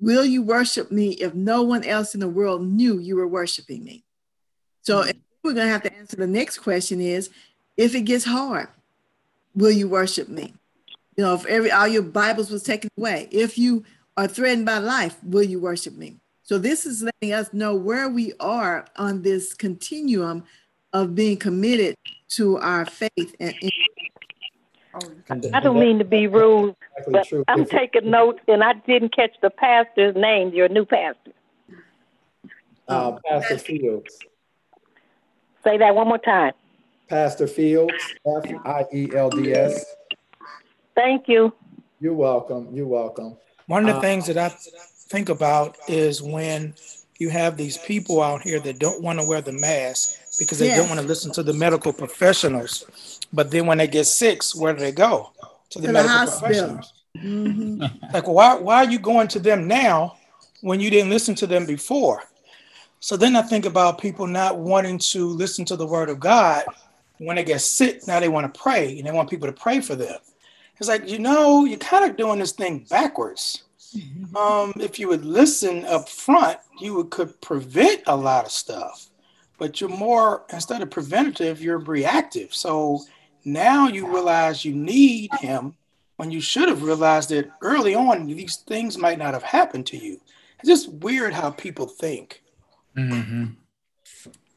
[0.00, 3.84] Will you worship me if no one else in the world knew you were worshiping
[3.84, 4.04] me?
[4.82, 5.18] So mm-hmm.
[5.42, 7.30] we're going to have to answer the next question is
[7.76, 8.68] if it gets hard,
[9.54, 10.54] will you worship me?
[11.16, 13.84] You know, if every all your Bibles was taken away, if you
[14.16, 16.16] are threatened by life, will you worship me?
[16.42, 20.44] So this is letting us know where we are on this continuum
[20.92, 21.96] of being committed
[22.30, 23.72] to our faith and, and
[25.30, 26.76] I don't mean to be rude,
[27.08, 31.32] but I'm taking notes and I didn't catch the pastor's name, your new pastor.
[32.86, 34.18] Uh, pastor Fields.
[35.64, 36.52] Say that one more time.
[37.08, 37.94] Pastor Fields,
[38.26, 39.84] F I E L D S.
[40.94, 41.52] Thank you.
[42.00, 42.68] You're welcome.
[42.72, 43.36] You're welcome.
[43.66, 44.50] One of the uh, things that I
[45.08, 46.74] think about is when
[47.18, 50.68] you have these people out here that don't want to wear the mask because they
[50.74, 53.13] don't want to listen to the medical professionals.
[53.34, 55.32] But then when they get sick, where do they go?
[55.70, 56.92] To the to medical the professionals.
[57.18, 57.82] Mm-hmm.
[58.14, 60.16] like, why, why are you going to them now
[60.60, 62.22] when you didn't listen to them before?
[63.00, 66.64] So then I think about people not wanting to listen to the word of God.
[67.18, 69.80] When they get sick, now they want to pray and they want people to pray
[69.80, 70.18] for them.
[70.78, 73.64] It's like, you know, you're kind of doing this thing backwards.
[73.96, 74.36] Mm-hmm.
[74.36, 79.10] Um, if you would listen up front, you would, could prevent a lot of stuff
[79.58, 82.54] but you're more instead of preventative, you're reactive.
[82.54, 83.00] So
[83.44, 85.74] now you realize you need him
[86.16, 89.96] when you should have realized that early on these things might not have happened to
[89.96, 90.20] you.
[90.60, 92.42] It's just weird how people think.
[92.96, 93.44] Mm-hmm.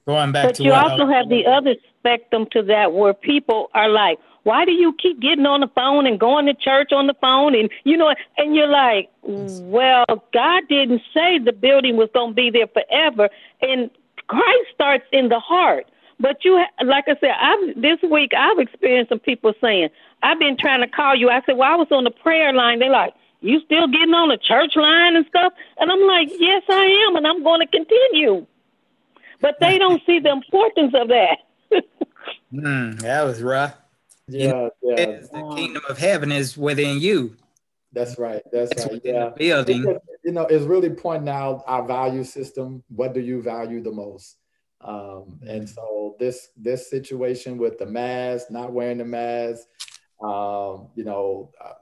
[0.05, 3.89] Going back but to you also have the other spectrum to that where people are
[3.89, 7.15] like, why do you keep getting on the phone and going to church on the
[7.15, 12.29] phone and you know and you're like well god didn't say the building was going
[12.29, 13.27] to be there forever
[13.61, 13.89] and
[14.27, 15.87] Christ starts in the heart.
[16.19, 19.89] But you, like I said, I've this week I've experienced some people saying,
[20.23, 22.79] "I've been trying to call you." I said, "Well, I was on the prayer line."
[22.79, 26.63] They're like, "You still getting on the church line and stuff?" And I'm like, "Yes,
[26.69, 28.47] I am, and I'm going to continue."
[29.41, 31.37] But they don't see the importance of that.
[32.53, 33.75] mm, that was rough.
[34.27, 35.05] Yeah, you know, yeah.
[35.31, 37.37] The kingdom of heaven is within you.
[37.93, 38.41] That's right.
[38.51, 39.01] That's, That's right.
[39.03, 39.29] Yeah.
[39.29, 39.99] building.
[40.23, 42.83] You know, it's really pointing out our value system.
[42.89, 44.36] What do you value the most?
[44.81, 45.65] Um, and mm-hmm.
[45.65, 49.63] so this this situation with the mask, not wearing the mask,
[50.21, 51.73] um, you know, uh,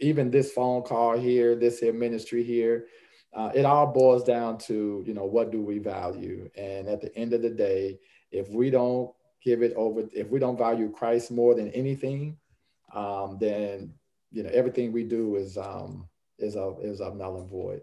[0.00, 2.86] even this phone call here, this here ministry here,
[3.34, 7.14] uh, it all boils down to you know what do we value, and at the
[7.16, 7.98] end of the day,
[8.30, 9.10] if we don't
[9.42, 12.36] give it over, if we don't value Christ more than anything,
[12.94, 13.94] um, then
[14.32, 17.82] you know everything we do is um, is of is of null and void.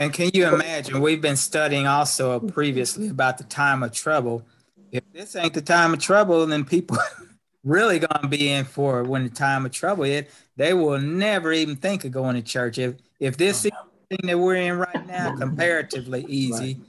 [0.00, 1.02] And can you imagine?
[1.02, 4.42] We've been studying also previously about the time of trouble.
[4.90, 6.96] If this ain't the time of trouble, then people
[7.64, 10.30] really gonna be in for it when the time of trouble hit.
[10.56, 12.78] They will never even think of going to church.
[12.78, 13.84] If if this is uh-huh.
[14.08, 16.74] thing that we're in right now, comparatively easy.
[16.74, 16.86] Right.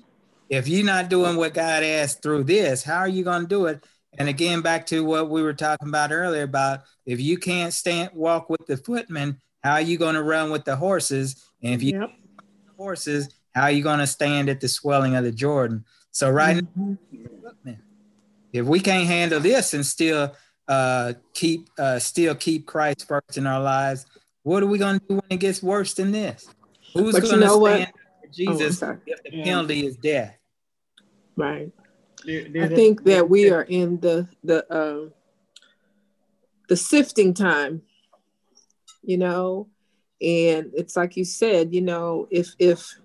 [0.49, 3.83] If you're not doing what God asked through this, how are you gonna do it?
[4.17, 8.11] And again, back to what we were talking about earlier about if you can't stand
[8.13, 11.43] walk with the footmen, how are you to run with the horses?
[11.61, 12.11] And if you yep.
[12.81, 15.85] Horses, how are you going to stand at the swelling of the Jordan?
[16.11, 16.93] So right mm-hmm.
[17.63, 17.75] now,
[18.51, 20.35] if we can't handle this and still
[20.67, 24.05] uh, keep uh, still keep Christ first in our lives,
[24.43, 26.49] what are we going to do when it gets worse than this?
[26.93, 27.87] Who's going to stand what?
[28.21, 30.35] for Jesus oh, if the penalty is death?
[31.37, 31.71] Right.
[32.27, 35.09] I think that we are in the the uh,
[36.67, 37.83] the sifting time,
[39.01, 39.67] you know,
[40.21, 42.95] and it's like you said, you know, if if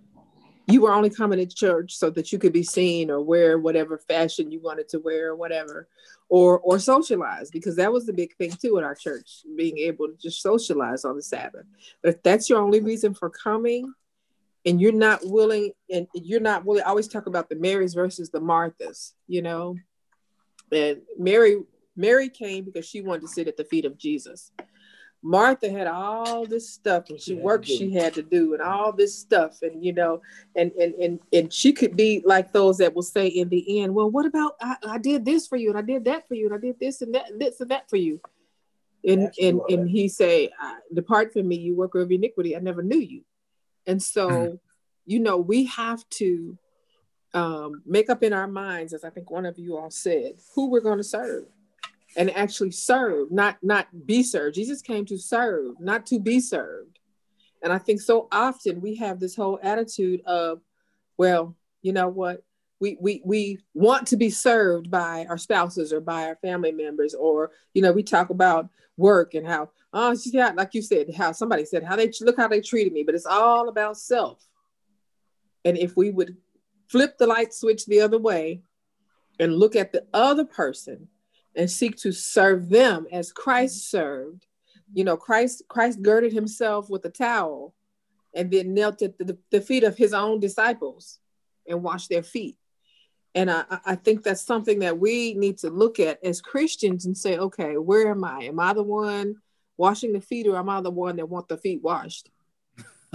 [0.69, 3.99] you were only coming to church so that you could be seen or wear whatever
[3.99, 5.89] fashion you wanted to wear or whatever,
[6.29, 10.09] or or socialize because that was the big thing too in our church, being able
[10.09, 11.67] to just socialize on the Sabbath.
[12.03, 13.93] But if that's your only reason for coming,
[14.67, 18.31] and you're not willing and you're not willing I always talk about the marys versus
[18.31, 19.77] the marthas you know
[20.73, 21.63] and mary
[21.97, 24.51] mary came because she wanted to sit at the feet of jesus
[25.23, 29.19] martha had all this stuff and she worked she had to do and all this
[29.19, 30.21] stuff and you know
[30.55, 33.93] and and and, and she could be like those that will say in the end
[33.95, 36.47] well what about I, I did this for you and i did that for you
[36.47, 38.21] and i did this and that and this and that for you.
[39.07, 40.51] And and and he say
[40.93, 42.57] depart from me you worker of iniquity.
[42.57, 43.23] I never knew you.
[43.87, 44.59] And so, mm.
[45.05, 46.59] you know, we have to
[47.33, 50.71] um, make up in our minds, as I think one of you all said, who
[50.71, 51.45] we're going to serve
[52.17, 54.55] and actually serve, not not be served.
[54.55, 56.99] Jesus came to serve, not to be served.
[57.63, 60.61] And I think so often we have this whole attitude of,
[61.17, 62.43] well, you know what?
[62.79, 67.15] We, we, we want to be served by our spouses or by our family members,
[67.15, 71.13] or, you know, we talk about work and how oh, she got, like you said,
[71.17, 74.47] how somebody said, how they look how they treated me, but it's all about self.
[75.65, 76.37] And if we would
[76.89, 78.61] flip the light switch the other way
[79.41, 81.09] and look at the other person
[81.57, 83.97] and seek to serve them as Christ mm-hmm.
[83.97, 84.47] served,
[84.93, 85.07] you mm-hmm.
[85.07, 87.75] know, Christ, Christ girded himself with a towel
[88.35, 91.19] and then knelt at the, the feet of his own disciples
[91.67, 92.57] and washed their feet.
[93.35, 97.17] And I, I think that's something that we need to look at as Christians and
[97.17, 98.45] say, okay, where am I?
[98.45, 99.37] Am I the one
[99.77, 102.31] washing the feet, or am I the one that want the feet washed?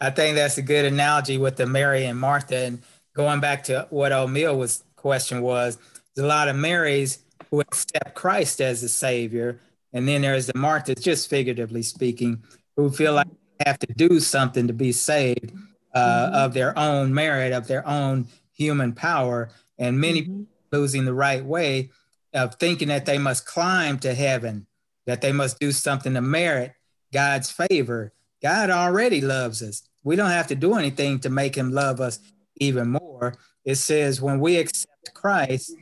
[0.00, 2.56] I think that's a good analogy with the Mary and Martha.
[2.56, 2.82] And
[3.14, 5.78] going back to what O'Meal was question was,
[6.14, 7.18] there's a lot of Marys
[7.50, 9.60] who accept Christ as the Savior,
[9.92, 12.42] and then there's the Marthas, just figuratively speaking,
[12.76, 15.52] who feel like they have to do something to be saved
[15.94, 16.34] uh, mm-hmm.
[16.34, 20.42] of their own merit, of their own human power, and many mm-hmm.
[20.70, 21.90] losing the right way
[22.32, 24.66] of thinking that they must climb to heaven
[25.06, 26.72] that they must do something to merit
[27.12, 28.12] God's favor.
[28.42, 29.82] God already loves us.
[30.04, 32.18] We don't have to do anything to make him love us
[32.56, 33.34] even more.
[33.64, 35.74] It says, when we accept Christ,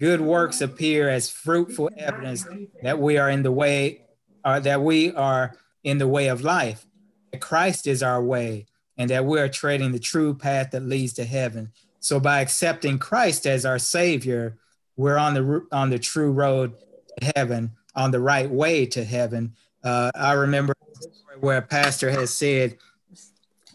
[0.00, 2.46] good works appear as fruitful evidence
[2.82, 4.02] that we are in the way,
[4.44, 6.86] or that we are in the way of life.
[7.30, 11.12] That Christ is our way, and that we are treading the true path that leads
[11.14, 11.70] to heaven.
[12.00, 14.56] So by accepting Christ as our Savior,
[14.96, 16.74] we're on the on the true road
[17.20, 19.54] to heaven on the right way to heaven.
[19.84, 20.74] Uh, I remember
[21.40, 22.76] where a pastor has said,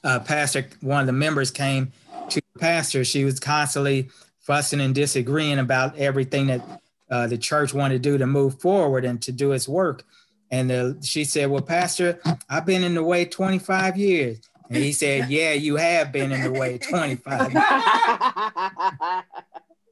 [0.04, 1.92] uh, pastor, one of the members came
[2.30, 3.04] to the pastor.
[3.04, 4.10] She was constantly
[4.46, 9.04] fussing and disagreeing about everything that uh, the church wanted to do to move forward
[9.06, 10.04] and to do its work.
[10.52, 12.20] And uh, she said, Well, Pastor,
[12.50, 14.40] I've been in the way 25 years.
[14.70, 17.64] And he said, Yeah, you have been in the way 25 years.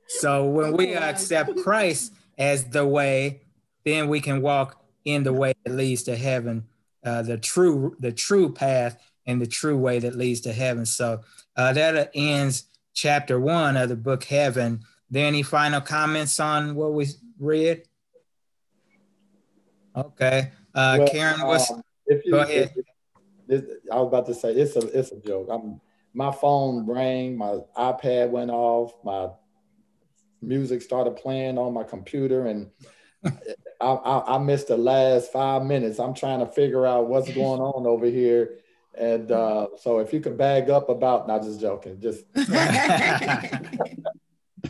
[0.07, 3.41] so when we accept Christ as the way,
[3.85, 6.65] then we can walk in the way that leads to heaven,
[7.03, 10.85] uh, the true the true path and the true way that leads to heaven.
[10.85, 11.21] So
[11.57, 14.81] uh, that ends chapter one of the book Heaven.
[15.09, 17.07] There any final comments on what we
[17.39, 17.83] read?
[19.95, 22.73] Okay, uh, well, Karen, what's um, if you, go ahead.
[23.47, 25.49] If, I was about to say it's a it's a joke.
[25.51, 25.79] I'm
[26.13, 29.29] my phone rang, my iPad went off, my
[30.41, 32.69] music started playing on my computer, and
[33.25, 35.99] I, I, I, missed the last five minutes.
[35.99, 38.59] I'm trying to figure out what's going on over here.
[38.95, 42.25] And uh, so if you could bag up about, not just joking, just.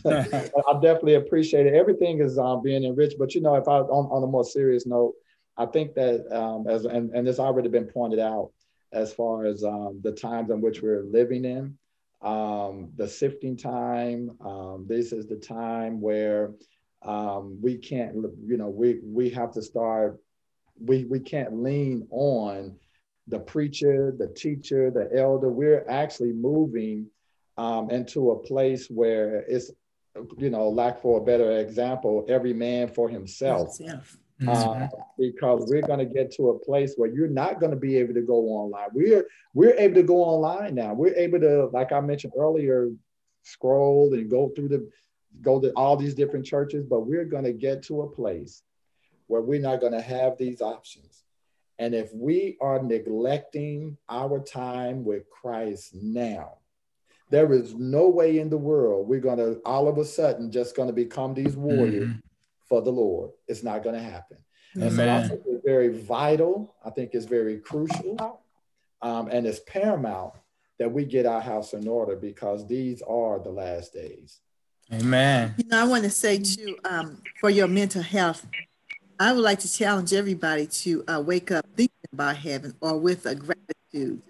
[0.05, 1.73] I definitely appreciate it.
[1.73, 4.85] Everything is um, being enriched, but you know, if I on, on a more serious
[4.85, 5.13] note,
[5.57, 8.51] I think that um, as and, and it's already been pointed out
[8.91, 11.77] as far as um, the times in which we're living in,
[12.21, 14.31] um, the sifting time.
[14.43, 16.51] Um, this is the time where
[17.03, 20.19] um, we can't, you know, we we have to start.
[20.79, 22.77] We we can't lean on
[23.27, 25.49] the preacher, the teacher, the elder.
[25.49, 27.07] We're actually moving
[27.57, 29.71] um, into a place where it's,
[30.37, 33.77] you know, lack for a better example, every man for himself.
[34.45, 37.95] Uh, because we're going to get to a place where you're not going to be
[37.97, 38.89] able to go online.
[38.93, 40.93] We're we're able to go online now.
[40.93, 42.89] We're able to, like I mentioned earlier,
[43.43, 44.89] scroll and go through the
[45.41, 48.63] go to all these different churches, but we're going to get to a place
[49.27, 51.12] where we're not going to have these options.
[51.83, 56.59] And if we are neglecting our time with Christ now,
[57.29, 60.77] there is no way in the world we're going to all of a sudden just
[60.77, 62.19] going to become these warriors mm-hmm.
[62.69, 63.31] for the Lord.
[63.49, 64.37] It's not going to happen.
[64.77, 64.93] Amen.
[64.95, 66.73] So I think it's very vital.
[66.85, 68.39] I think it's very crucial.
[69.01, 70.35] Um, and it's paramount
[70.79, 74.39] that we get our house in order because these are the last days.
[74.93, 75.55] Amen.
[75.57, 78.47] You know, I want to say too, um, for your mental health,
[79.19, 83.25] I would like to challenge everybody to uh, wake up thinking about heaven or with
[83.25, 84.21] a gratitude,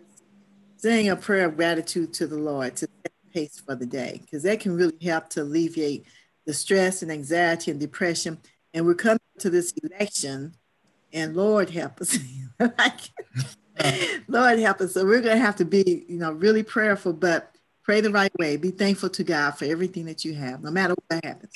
[0.77, 4.19] saying a prayer of gratitude to the Lord to set the pace for the day,
[4.21, 6.05] because that can really help to alleviate
[6.45, 8.38] the stress and anxiety and depression.
[8.73, 10.55] And we're coming to this election,
[11.13, 12.17] and Lord help us.
[14.27, 14.93] Lord help us.
[14.93, 18.31] So we're going to have to be, you know, really prayerful, but pray the right
[18.38, 18.57] way.
[18.57, 21.53] Be thankful to God for everything that you have, no matter what happens.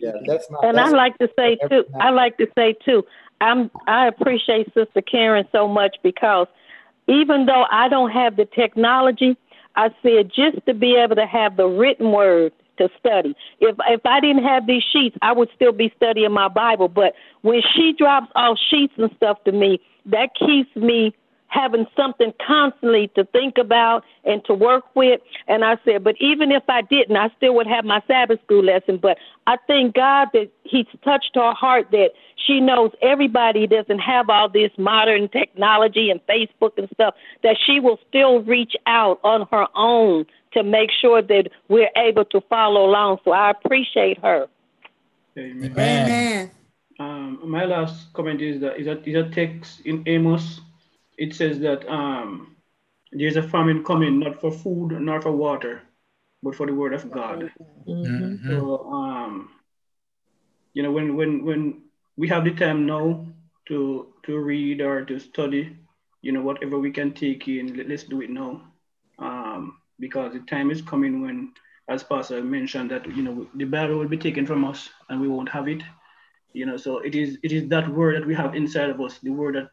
[0.00, 0.64] Yeah, that's not.
[0.64, 1.84] And that's I like to say too.
[1.98, 3.04] I like to say too.
[3.40, 3.70] I'm.
[3.86, 6.46] I appreciate Sister Karen so much because
[7.08, 9.36] even though I don't have the technology,
[9.74, 13.34] I said just to be able to have the written word to study.
[13.60, 16.88] If if I didn't have these sheets, I would still be studying my Bible.
[16.88, 21.14] But when she drops off sheets and stuff to me, that keeps me
[21.48, 25.20] having something constantly to think about and to work with.
[25.46, 28.64] And I said, but even if I didn't, I still would have my Sabbath school
[28.64, 28.98] lesson.
[28.98, 32.10] But I thank God that He's touched her heart that
[32.46, 37.80] she knows everybody doesn't have all this modern technology and Facebook and stuff, that she
[37.80, 42.86] will still reach out on her own to make sure that we're able to follow
[42.86, 43.18] along.
[43.24, 44.46] So I appreciate her.
[45.38, 45.72] Amen.
[45.72, 46.50] Amen.
[46.98, 50.60] Um, my last comment is that is that is a text in Amos
[51.16, 52.56] it says that um,
[53.12, 55.82] there's a famine coming, not for food, nor for water,
[56.42, 57.50] but for the word of God.
[57.86, 58.50] Mm-hmm.
[58.50, 59.50] So, um,
[60.74, 61.82] you know, when when when
[62.16, 63.26] we have the time now
[63.68, 65.76] to to read or to study,
[66.22, 68.62] you know, whatever we can take in, let's do it now,
[69.18, 71.52] um, because the time is coming when,
[71.88, 75.28] as Pastor mentioned, that you know the Bible will be taken from us and we
[75.28, 75.82] won't have it.
[76.52, 79.18] You know, so it is it is that word that we have inside of us,
[79.18, 79.70] the word that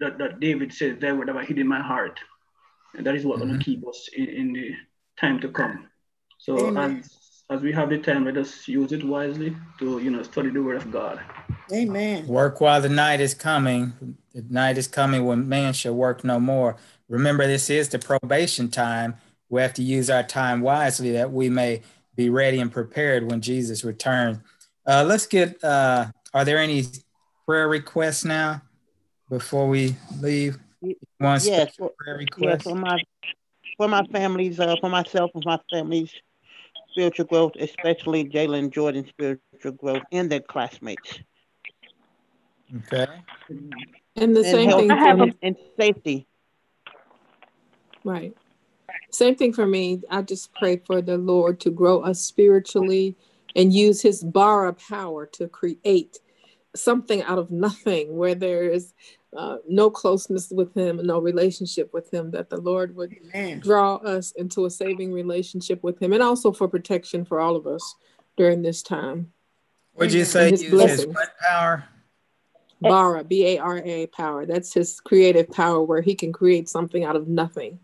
[0.00, 2.18] that, that David said, that whatever hid in my heart.
[2.96, 3.48] And that is what mm-hmm.
[3.48, 4.74] going to keep us in, in, the
[5.18, 5.86] time to come.
[6.38, 7.08] So as,
[7.50, 10.62] as we have the time, let us use it wisely to, you know, study the
[10.62, 11.20] word of God.
[11.72, 12.26] Amen.
[12.26, 14.16] Work while the night is coming.
[14.34, 16.76] The night is coming when man shall work no more.
[17.08, 19.16] Remember, this is the probation time.
[19.48, 21.82] We have to use our time wisely that we may
[22.16, 24.38] be ready and prepared when Jesus returns.
[24.86, 26.84] Uh, let's get, uh, are there any
[27.46, 28.62] prayer requests now?
[29.30, 30.58] Before we leave?
[31.18, 32.64] One yes, for, prayer request?
[32.64, 32.98] for my
[33.76, 36.12] for my families, uh, for myself and my family's
[36.90, 41.20] spiritual growth, especially Jalen Jordan's spiritual growth and their classmates.
[42.76, 43.06] Okay.
[44.16, 46.26] And the and same thing for and safety.
[48.04, 48.34] Right.
[49.10, 50.02] Same thing for me.
[50.10, 53.16] I just pray for the Lord to grow us spiritually
[53.56, 56.18] and use his bara power to create
[56.74, 58.94] something out of nothing where there is
[59.36, 63.60] uh, no closeness with him, no relationship with him, that the Lord would Amen.
[63.60, 67.66] draw us into a saving relationship with him and also for protection for all of
[67.66, 67.94] us
[68.36, 69.32] during this time.
[69.94, 71.84] Would you say his, his what power?
[72.80, 74.46] Bara, B A R A power.
[74.46, 77.78] That's his creative power where he can create something out of nothing.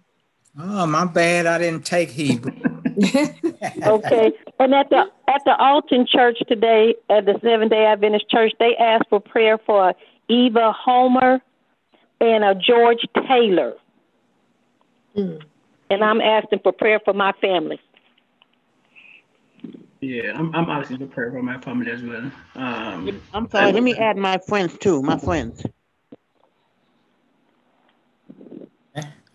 [0.59, 1.47] Oh, my bad.
[1.47, 2.55] I didn't take Hebrew.
[3.63, 4.33] okay.
[4.59, 8.77] And at the at the Alton Church today, at the Seventh Day Adventist Church, they
[8.77, 9.95] asked for prayer for
[10.29, 11.41] Eva Homer
[12.21, 13.75] and a George Taylor.
[15.17, 15.43] Mm.
[15.91, 17.81] And I'm asking for prayer for my family.
[20.01, 22.31] Yeah, I'm, I'm asking for prayer for my family as well.
[22.55, 25.65] Um, I'm sorry, let me add my friends too, my friends.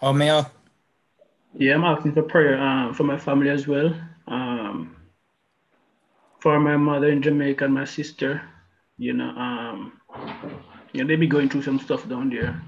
[0.01, 0.51] Oh, Mel?
[1.53, 3.93] Yeah, I'm asking for prayer um, for my family as well.
[4.31, 4.95] Um,
[6.41, 8.41] for my mother in Jamaica and my sister.
[8.97, 9.93] You know, um,
[10.91, 12.61] you know, they be going through some stuff down there.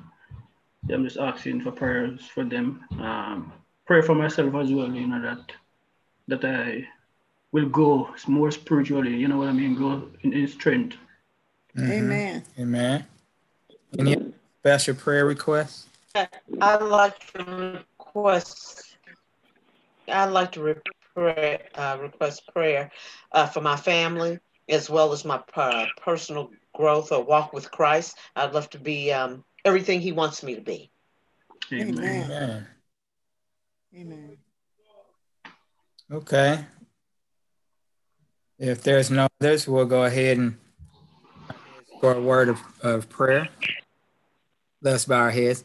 [0.92, 2.84] I'm just asking for prayers for them.
[3.00, 3.54] Um,
[3.86, 5.52] pray for myself as well, you know, that
[6.28, 6.88] that I
[7.52, 10.98] will go more spiritually, you know what I mean, go in, in strength.
[11.76, 11.92] Mm-hmm.
[11.92, 12.44] Amen.
[12.60, 13.06] Amen.
[13.98, 15.88] Any special prayer requests?
[16.16, 18.98] I'd like to request,
[20.08, 20.62] I'd like to
[21.16, 22.92] re- uh, request prayer
[23.32, 24.40] uh, for my family
[24.70, 28.18] as well as my uh, personal growth or walk with Christ.
[28.36, 30.92] I'd love to be um, everything He wants me to be.
[31.72, 31.98] Amen.
[32.00, 32.68] Amen.
[33.96, 34.38] Amen.
[36.12, 36.66] Okay.
[38.60, 40.58] If there's no others, we'll go ahead and
[42.00, 43.48] for a word of, of prayer.
[44.82, 45.64] Let's bow our heads.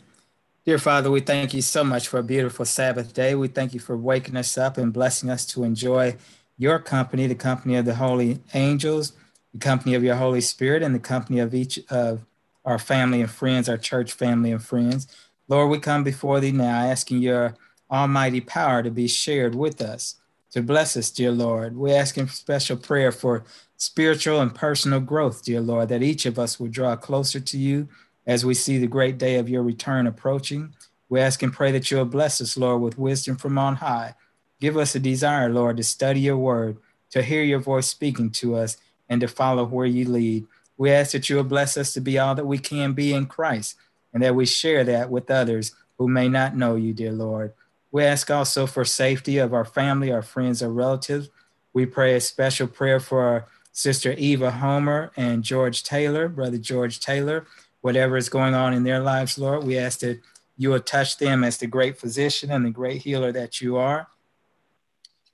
[0.68, 3.34] Dear Father, we thank you so much for a beautiful Sabbath day.
[3.34, 6.16] We thank you for waking us up and blessing us to enjoy
[6.58, 9.14] your company, the company of the holy angels,
[9.54, 12.26] the company of your Holy Spirit, and the company of each of
[12.66, 15.06] our family and friends, our church family and friends.
[15.48, 17.56] Lord, we come before thee now asking your
[17.90, 20.16] almighty power to be shared with us,
[20.50, 21.78] to bless us, dear Lord.
[21.78, 23.42] We're asking special prayer for
[23.78, 27.88] spiritual and personal growth, dear Lord, that each of us will draw closer to you
[28.29, 30.74] as we see the great day of your return approaching.
[31.09, 34.14] We ask and pray that you'll bless us, Lord, with wisdom from on high.
[34.61, 36.76] Give us a desire, Lord, to study your word,
[37.11, 38.76] to hear your voice speaking to us,
[39.09, 40.47] and to follow where you lead.
[40.76, 43.26] We ask that you will bless us to be all that we can be in
[43.26, 43.76] Christ
[44.12, 47.55] and that we share that with others who may not know you, dear Lord.
[47.91, 51.31] We ask also for safety of our family, our friends, our relatives.
[51.72, 57.01] We pray a special prayer for our sister Eva Homer and George Taylor, brother George
[57.01, 57.47] Taylor,
[57.81, 59.64] whatever is going on in their lives, Lord.
[59.64, 60.20] We ask that
[60.57, 64.09] you will touch them as the great physician and the great healer that you are.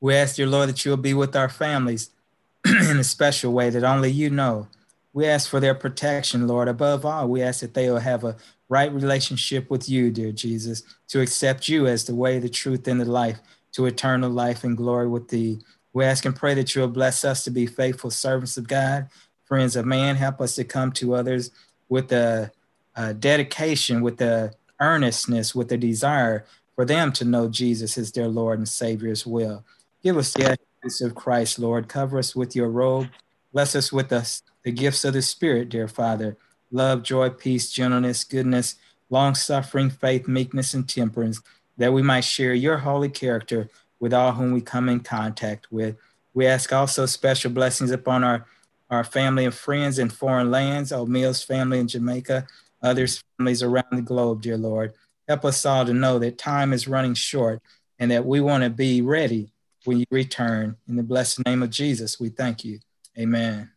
[0.00, 2.10] We ask, dear Lord, that you will be with our families
[2.66, 4.68] in a special way that only you know.
[5.14, 6.68] We ask for their protection, Lord.
[6.68, 8.36] Above all, we ask that they will have a
[8.68, 13.00] right relationship with you, dear Jesus, to accept you as the way, the truth, and
[13.00, 13.38] the life
[13.72, 15.58] to eternal life and glory with thee.
[15.92, 19.08] We ask and pray that you will bless us to be faithful servants of God,
[19.44, 20.16] friends of man.
[20.16, 21.50] Help us to come to others
[21.88, 22.52] with a,
[22.96, 28.12] a uh, dedication, with a earnestness, with a desire for them to know Jesus as
[28.12, 29.64] their Lord and Savior as well.
[30.02, 31.88] Give us the attributes of Christ, Lord.
[31.88, 33.08] Cover us with your robe.
[33.52, 36.36] Bless us with us the gifts of the Spirit, dear Father
[36.74, 38.74] love, joy, peace, gentleness, goodness,
[39.08, 41.40] long suffering, faith, meekness, and temperance,
[41.76, 43.70] that we might share your holy character
[44.00, 45.96] with all whom we come in contact with.
[46.34, 48.44] We ask also special blessings upon our,
[48.90, 52.46] our family and friends in foreign lands, O'Meal's family in Jamaica,
[52.82, 54.94] others families around the globe, dear Lord.
[55.28, 57.62] Help us all to know that time is running short
[57.98, 59.52] and that we want to be ready
[59.84, 60.76] when you return.
[60.88, 62.78] In the blessed name of Jesus, we thank you.
[63.18, 63.70] Amen.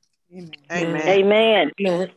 [0.72, 1.02] Amen.
[1.08, 1.72] Amen.
[1.80, 2.12] Amen.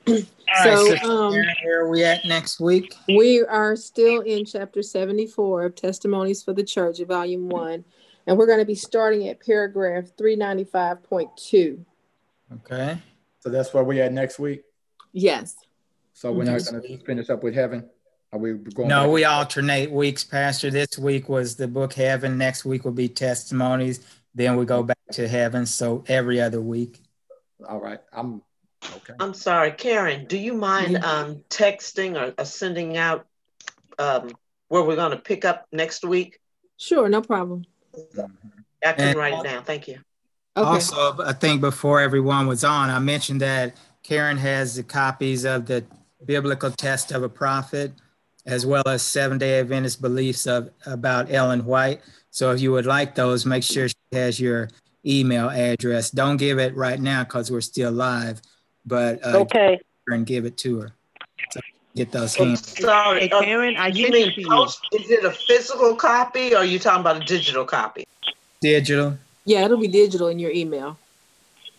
[0.65, 2.93] so, um, where are we at next week?
[3.09, 7.85] We are still in chapter 74 of Testimonies for the Church, volume one,
[8.27, 11.85] and we're going to be starting at paragraph 395.2.
[12.53, 12.99] Okay.
[13.41, 14.63] So that's where we at next week?
[15.13, 15.57] Yes.
[16.13, 17.89] So we're not going to finish up with heaven?
[18.33, 20.71] Are we going no, we alternate weeks, Pastor.
[20.71, 22.39] This week was the book Heaven.
[22.39, 24.07] Next week will be testimonies.
[24.35, 25.67] Then we go back to heaven.
[25.67, 27.01] So every other week.
[27.69, 27.99] All right.
[28.13, 28.43] I'm
[28.97, 29.15] okay.
[29.19, 30.27] I'm sorry, Karen.
[30.27, 33.27] Do you mind um, texting or, or, sending out
[33.99, 34.31] um,
[34.69, 36.39] where we're going to pick up next week?
[36.77, 37.65] Sure, no problem.
[38.85, 39.65] I can and, write it down.
[39.65, 39.99] Thank you.
[40.57, 40.69] Okay.
[40.69, 45.67] Also, I think before everyone was on, I mentioned that Karen has the copies of
[45.67, 45.85] the
[46.25, 47.93] biblical test of a prophet,
[48.47, 52.01] as well as Seventh Day Adventist beliefs of about Ellen White.
[52.31, 54.69] So if you would like those, make sure she has your
[55.07, 56.11] email address.
[56.11, 58.43] Don't give it right now because we're still live,
[58.85, 60.93] but uh, okay, and give it to her.
[61.53, 61.61] So
[61.95, 62.79] get those hands.
[62.79, 66.79] Sorry, hey, Karen, I you mean post, is it a physical copy or are you
[66.79, 68.07] talking about a digital copy?
[68.61, 69.17] Digital.
[69.45, 70.99] Yeah, it'll be digital in your email.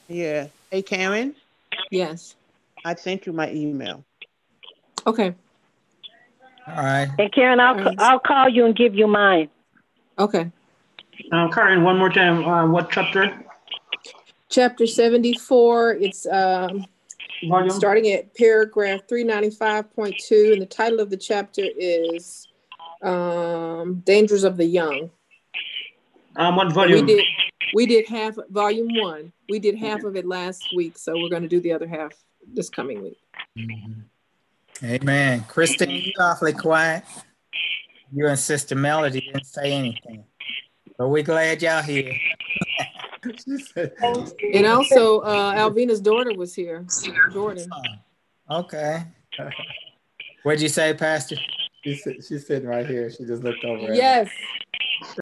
[0.07, 0.47] Yeah.
[0.69, 1.35] Hey, Karen.
[1.89, 2.35] Yes.
[2.83, 4.03] I sent you my email.
[5.05, 5.33] Okay.
[6.67, 7.09] All right.
[7.17, 7.95] Hey, Karen, I'll right.
[7.99, 9.49] I'll call you and give you mine.
[10.17, 10.51] Okay.
[11.31, 12.45] Um, Karen, one more time.
[12.45, 13.43] Uh, what chapter?
[14.49, 15.93] Chapter 74.
[15.95, 16.85] It's um,
[17.47, 17.69] Volume?
[17.69, 20.53] starting at paragraph 395.2.
[20.53, 22.47] And the title of the chapter is
[23.01, 25.09] um, Dangers of the Young.
[26.35, 27.05] Um, what volume?
[27.05, 27.25] We did,
[27.73, 29.31] we did half, volume one.
[29.49, 30.97] We did half of it last week.
[30.97, 32.13] So we're going to do the other half
[32.53, 33.17] this coming week.
[33.57, 34.85] Mm-hmm.
[34.85, 35.45] Amen.
[35.47, 37.03] Kristen, awfully quiet.
[38.11, 40.25] You and Sister Melody didn't say anything.
[40.97, 42.13] But we're glad y'all here.
[43.75, 46.85] and also, uh, Alvina's daughter was here,
[47.31, 47.69] Jordan.
[48.49, 49.03] Oh, okay.
[50.43, 51.37] What'd you say, Pastor?
[51.83, 53.09] She's, she's sitting right here.
[53.09, 53.93] She just looked over.
[53.93, 54.29] Yes.